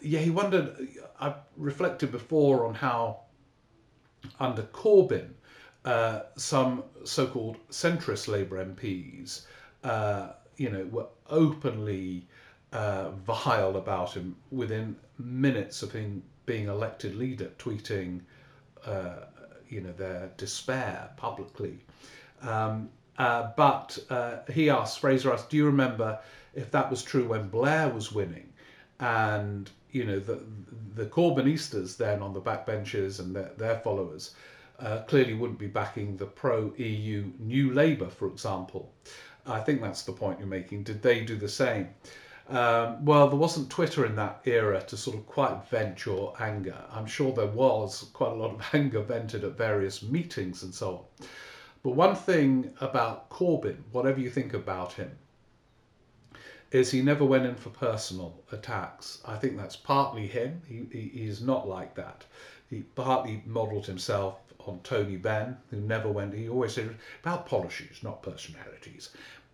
[0.00, 0.88] yeah, he wondered.
[1.20, 3.20] I reflected before on how
[4.40, 5.28] under Corbyn,
[5.86, 9.42] uh, some so-called centrist Labour MPs,
[9.84, 12.26] uh, you know, were openly
[12.72, 18.20] uh, vile about him within minutes of him being elected leader, tweeting,
[18.84, 19.26] uh,
[19.68, 21.78] you know, their despair publicly.
[22.42, 26.18] Um, uh, but uh, he asked, Fraser asked, do you remember
[26.54, 28.52] if that was true when Blair was winning?
[28.98, 30.40] And you know, the,
[30.94, 34.34] the Corbynistas then on the backbenches and their, their followers
[34.80, 38.92] uh, clearly wouldn't be backing the pro EU New Labour, for example.
[39.46, 40.82] I think that's the point you're making.
[40.82, 41.88] Did they do the same?
[42.48, 46.76] Um, well, there wasn't Twitter in that era to sort of quite vent your anger.
[46.92, 51.06] I'm sure there was quite a lot of anger vented at various meetings and so
[51.20, 51.26] on.
[51.82, 55.16] But one thing about Corbyn, whatever you think about him,
[56.72, 59.22] is he never went in for personal attacks.
[59.24, 60.62] I think that's partly him.
[60.66, 62.24] He, he he's not like that.
[62.68, 66.34] He partly modelled himself on Tony Benn, who never went.
[66.34, 69.10] He always said about policies, not personalities,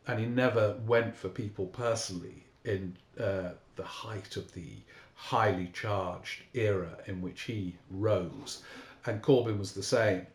[0.07, 4.69] and he never went for people personally in uh, the height of the
[5.15, 8.63] highly charged era in which he rose,
[9.07, 10.27] and Corbyn was the same.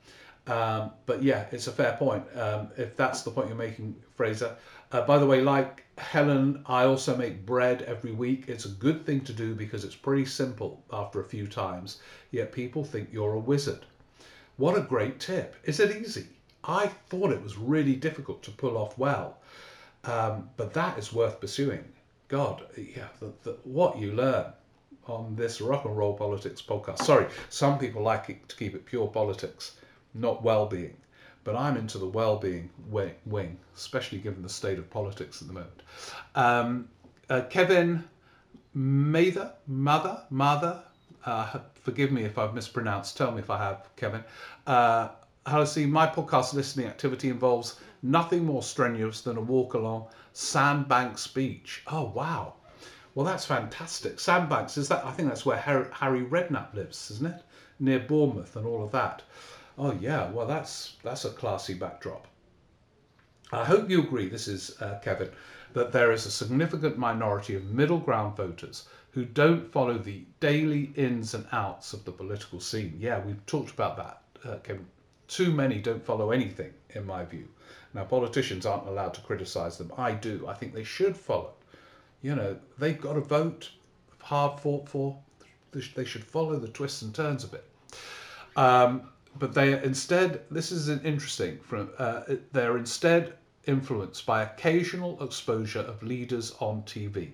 [0.48, 2.24] Um, but yeah, it's a fair point.
[2.36, 4.56] Um, if that's the point you're making, Fraser.
[4.92, 8.46] Uh, by the way, like Helen, I also make bread every week.
[8.48, 12.00] It's a good thing to do because it's pretty simple after a few times,
[12.32, 13.86] yet people think you're a wizard.
[14.58, 15.56] What a great tip.
[15.64, 16.28] Is it easy?
[16.64, 19.38] I thought it was really difficult to pull off well,
[20.04, 21.84] um, but that is worth pursuing.
[22.28, 24.46] God, yeah, the, the, what you learn
[25.06, 27.00] on this rock and roll politics podcast.
[27.00, 29.78] Sorry, some people like it to keep it pure politics,
[30.14, 30.98] not well-being,
[31.48, 35.82] but I'm into the well-being wing, especially given the state of politics at the moment.
[36.36, 36.89] Um,
[37.30, 38.04] uh, Kevin
[38.74, 40.84] Mather, Mother, Mother,
[41.26, 43.16] uh, forgive me if I've mispronounced.
[43.16, 44.26] Tell me if I have, Kevin.
[44.68, 45.08] Uh,
[45.50, 51.28] to see my podcast listening activity involves nothing more strenuous than a walk along Sandbanks
[51.28, 51.82] Beach.
[51.88, 52.56] Oh wow.
[53.16, 54.20] Well, that's fantastic.
[54.20, 55.06] Sandbanks is that?
[55.06, 57.41] I think that's where Harry Redknapp lives, isn't it?
[57.80, 59.24] Near Bournemouth and all of that.
[59.78, 60.32] Oh yeah.
[60.32, 62.28] Well, that's that's a classy backdrop.
[63.52, 64.28] I hope you agree.
[64.28, 65.30] This is uh, Kevin
[65.74, 70.92] that there is a significant minority of middle ground voters who don't follow the daily
[70.96, 72.96] ins and outs of the political scene.
[73.00, 74.88] Yeah, we've talked about that, uh, Kevin.
[75.28, 77.48] Too many don't follow anything, in my view.
[77.94, 79.92] Now, politicians aren't allowed to criticise them.
[79.98, 80.48] I do.
[80.48, 81.54] I think they should follow.
[82.22, 83.72] You know, they've got a vote,
[84.20, 85.18] hard fought for.
[85.72, 87.66] They should follow the twists and turns of it.
[88.56, 89.10] Um,
[89.40, 91.60] but they are instead, this is an interesting.
[91.60, 92.22] From uh,
[92.52, 93.34] they're instead
[93.66, 97.32] influenced by occasional exposure of leaders on TV.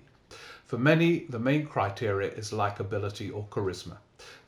[0.64, 3.98] For many, the main criteria is likability or charisma.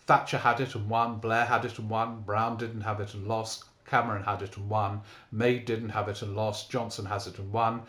[0.07, 3.27] Thatcher had it and won, Blair had it and won, Brown didn't have it and
[3.27, 5.01] lost, Cameron had it and won.
[5.31, 6.71] May didn't have it and lost.
[6.71, 7.83] Johnson has it and won.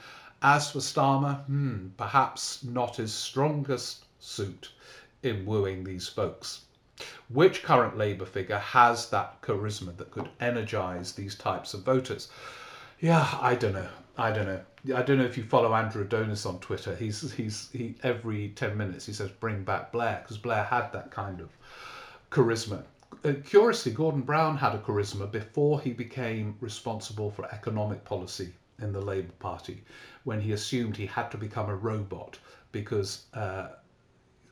[0.44, 4.72] As for Starmer, hmm, perhaps not his strongest suit
[5.24, 6.66] in wooing these folks.
[7.30, 12.30] Which current Labour figure has that charisma that could energise these types of voters?
[13.00, 13.90] Yeah, I don't know.
[14.18, 14.62] I don't know.
[14.96, 16.96] I don't know if you follow Andrew Adonis on Twitter.
[16.96, 21.12] He's he's he every ten minutes he says bring back Blair because Blair had that
[21.12, 21.50] kind of
[22.32, 22.84] charisma
[23.24, 28.92] uh, curiously, Gordon Brown had a charisma before he became responsible for economic policy in
[28.92, 29.84] the Labour Party,
[30.24, 32.38] when he assumed he had to become a robot
[32.72, 33.70] because uh,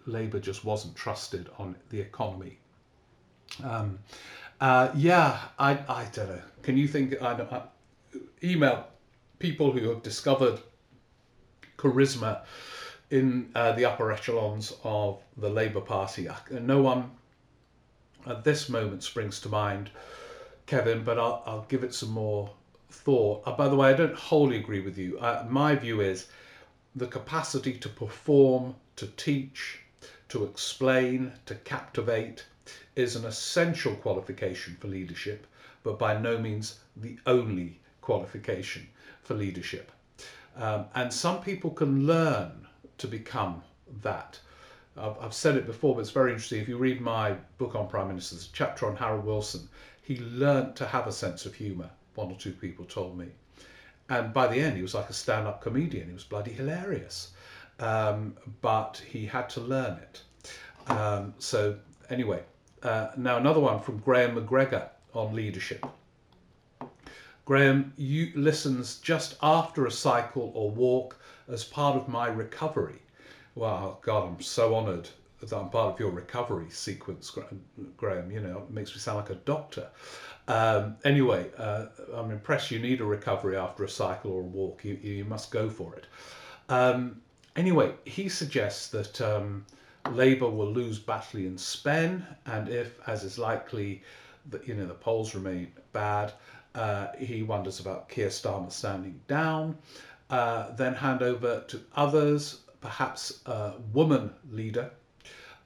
[0.06, 2.58] Labour just wasn't trusted on the economy.
[3.64, 4.00] Um,
[4.62, 6.42] uh, yeah, I, I don't know.
[6.62, 7.22] Can you think?
[7.22, 7.62] I, I
[8.44, 8.88] email
[9.40, 10.60] people who have discovered
[11.78, 12.42] charisma
[13.12, 16.28] in uh, the upper echelons of the Labour Party.
[16.52, 17.12] No one
[18.26, 19.92] at this moment springs to mind,
[20.66, 22.50] Kevin, but I'll, I'll give it some more
[22.90, 23.44] thought.
[23.46, 25.20] Uh, by the way, I don't wholly agree with you.
[25.20, 26.28] Uh, my view is
[26.96, 29.82] the capacity to perform, to teach,
[30.30, 32.46] to explain, to captivate
[32.96, 35.46] is an essential qualification for leadership,
[35.84, 38.88] but by no means the only qualification
[39.24, 39.92] for leadership.
[40.56, 42.68] Um, and some people can learn
[42.98, 43.62] to become
[44.02, 44.40] that.
[44.98, 46.62] I've, I've said it before, but it's very interesting.
[46.62, 49.68] If you read my book on prime ministers, chapter on Harold Wilson,
[50.02, 51.90] he learnt to have a sense of humour.
[52.16, 53.28] One or two people told me,
[54.10, 56.08] and by the end, he was like a stand-up comedian.
[56.08, 57.32] He was bloody hilarious,
[57.80, 60.22] um, but he had to learn it.
[60.88, 61.78] Um, so
[62.10, 62.44] anyway,
[62.84, 65.86] uh, now another one from Graham McGregor on leadership.
[67.46, 73.00] Graham, you listens just after a cycle or walk as part of my recovery.
[73.54, 75.10] Wow, God, I'm so honoured
[75.40, 77.32] that I'm part of your recovery sequence,
[77.98, 78.32] Graham.
[78.32, 79.88] You know, it makes me sound like a doctor.
[80.48, 84.84] Um, anyway, uh, I'm impressed you need a recovery after a cycle or a walk.
[84.84, 86.08] You, you must go for it.
[86.70, 87.22] Um,
[87.56, 89.66] anyway, he suggests that um,
[90.12, 94.04] Labour will lose Batley and Spen, and if, as is likely,
[94.50, 96.34] that you know the polls remain bad,
[96.76, 99.78] uh, he wonders about Keir Starmer standing down.
[100.30, 104.92] Uh, then hand over to others perhaps a woman leader,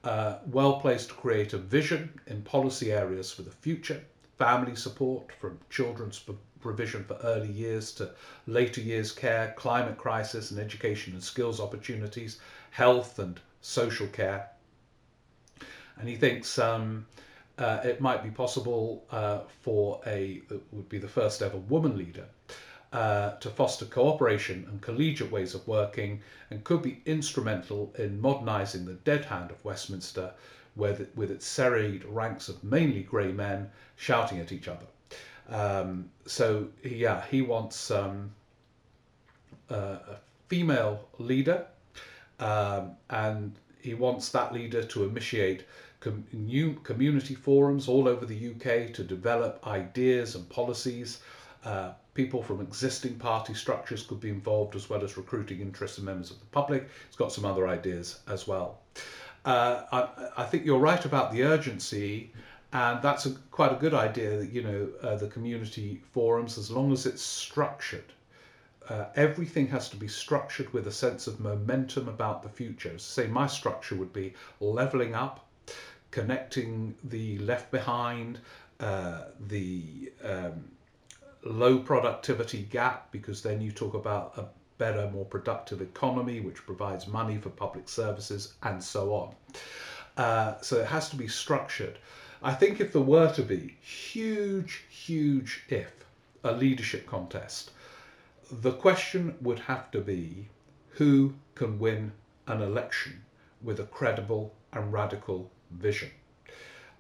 [0.06, 4.02] uh, well placed to create a vision in policy areas for the future,
[4.38, 6.18] family support from children's
[6.62, 8.12] provision for early years to
[8.48, 12.40] later years care, climate crisis and education and skills opportunities,
[12.72, 14.50] health and social care.
[15.98, 17.06] And he thinks um,
[17.58, 20.42] uh, it might be possible uh, for a,
[20.72, 22.26] would be the first ever woman leader,
[22.92, 28.86] uh, to foster cooperation and collegiate ways of working and could be instrumental in modernising
[28.86, 30.34] the dead hand of Westminster
[30.76, 34.86] with, with its serried ranks of mainly grey men shouting at each other.
[35.50, 38.32] Um, so, yeah, he wants um,
[39.70, 41.66] a female leader
[42.40, 45.66] um, and he wants that leader to initiate
[46.00, 46.26] com-
[46.84, 51.20] community forums all over the UK to develop ideas and policies.
[51.64, 56.32] Uh, people from existing party structures could be involved as well as recruiting interested members
[56.32, 56.90] of the public.
[57.08, 58.80] It's got some other ideas as well.
[59.46, 62.34] Uh, I, I, think you're right about the urgency,
[62.74, 66.70] and that's a, quite a good idea that you know uh, the community forums, as
[66.70, 68.14] long as it's structured.
[68.88, 72.92] Uh, everything has to be structured with a sense of momentum about the future.
[72.92, 75.46] I say, my structure would be leveling up,
[76.10, 78.40] connecting the left behind,
[78.80, 80.72] uh, the um,
[81.44, 84.46] low productivity gap, because then you talk about a
[84.80, 89.36] better, more productive economy, which provides money for public services, and so on.
[90.18, 92.00] Uh, so it has to be structured.
[92.42, 96.06] I think if there were to be huge, huge if
[96.42, 97.72] a leadership contest,
[98.50, 100.48] the question would have to be
[100.92, 102.14] who can win
[102.48, 103.26] an election
[103.62, 106.12] with a credible and radical vision.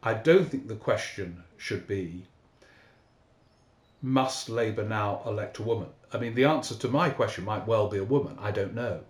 [0.03, 2.25] I don't think the question should be
[4.01, 5.89] must Labour now elect a woman?
[6.13, 9.01] I mean, the answer to my question might well be a woman, I don't know.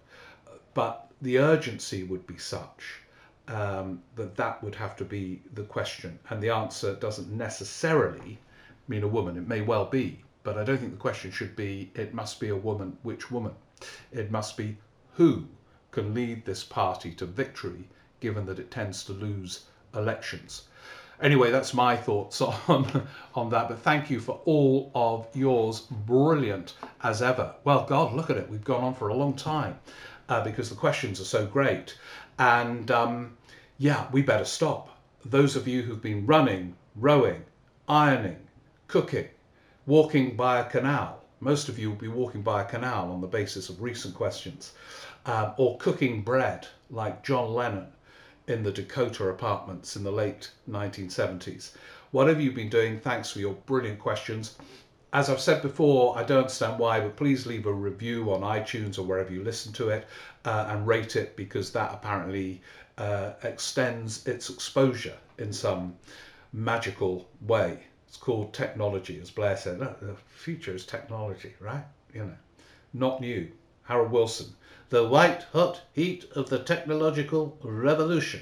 [0.73, 3.01] But the urgency would be such
[3.49, 6.19] um, that that would have to be the question.
[6.29, 8.37] And the answer doesn't necessarily
[8.87, 10.21] mean a woman, it may well be.
[10.43, 13.53] But I don't think the question should be it must be a woman, which woman?
[14.11, 14.77] It must be
[15.13, 15.45] who
[15.91, 17.87] can lead this party to victory,
[18.19, 20.63] given that it tends to lose elections.
[21.21, 23.67] Anyway, that's my thoughts on, on that.
[23.67, 25.81] But thank you for all of yours.
[25.91, 26.73] Brilliant
[27.03, 27.53] as ever.
[27.63, 28.49] Well, God, look at it.
[28.49, 29.77] We've gone on for a long time
[30.29, 31.97] uh, because the questions are so great.
[32.37, 33.37] And um,
[33.81, 34.89] yeah, we better stop.
[35.23, 37.45] Those of you who've been running, rowing,
[37.87, 38.45] ironing,
[38.87, 39.29] cooking,
[39.85, 43.27] walking by a canal, most of you will be walking by a canal on the
[43.27, 44.73] basis of recent questions,
[45.25, 47.87] um, or cooking bread like John Lennon
[48.47, 51.71] in the Dakota apartments in the late 1970s.
[52.11, 54.57] Whatever you've been doing, thanks for your brilliant questions.
[55.13, 58.99] As I've said before, I don't understand why, but please leave a review on iTunes
[58.99, 60.05] or wherever you listen to it
[60.43, 62.61] uh, and rate it because that apparently
[62.99, 65.95] uh, extends its exposure in some
[66.53, 67.79] magical way.
[68.07, 69.79] It's called technology, as Blair said.
[69.79, 71.85] No, the future is technology, right?
[72.13, 72.37] You know,
[72.93, 73.51] not new.
[73.83, 74.53] Harold Wilson
[74.89, 78.41] the white hot heat of the technological revolution.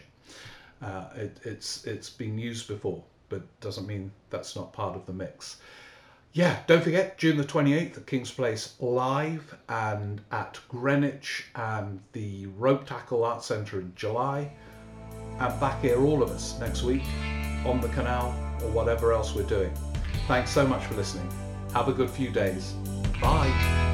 [0.82, 5.14] Uh, it, it's it's been used before, but doesn't mean that's not part of the
[5.14, 5.58] mix.
[6.38, 12.46] Yeah, don't forget June the 28th at King's Place live and at Greenwich and the
[12.60, 14.52] Ropetackle Art Centre in July.
[15.40, 17.02] And back here, all of us, next week
[17.66, 19.74] on the canal or whatever else we're doing.
[20.28, 21.28] Thanks so much for listening.
[21.74, 22.74] Have a good few days.
[23.20, 23.87] Bye.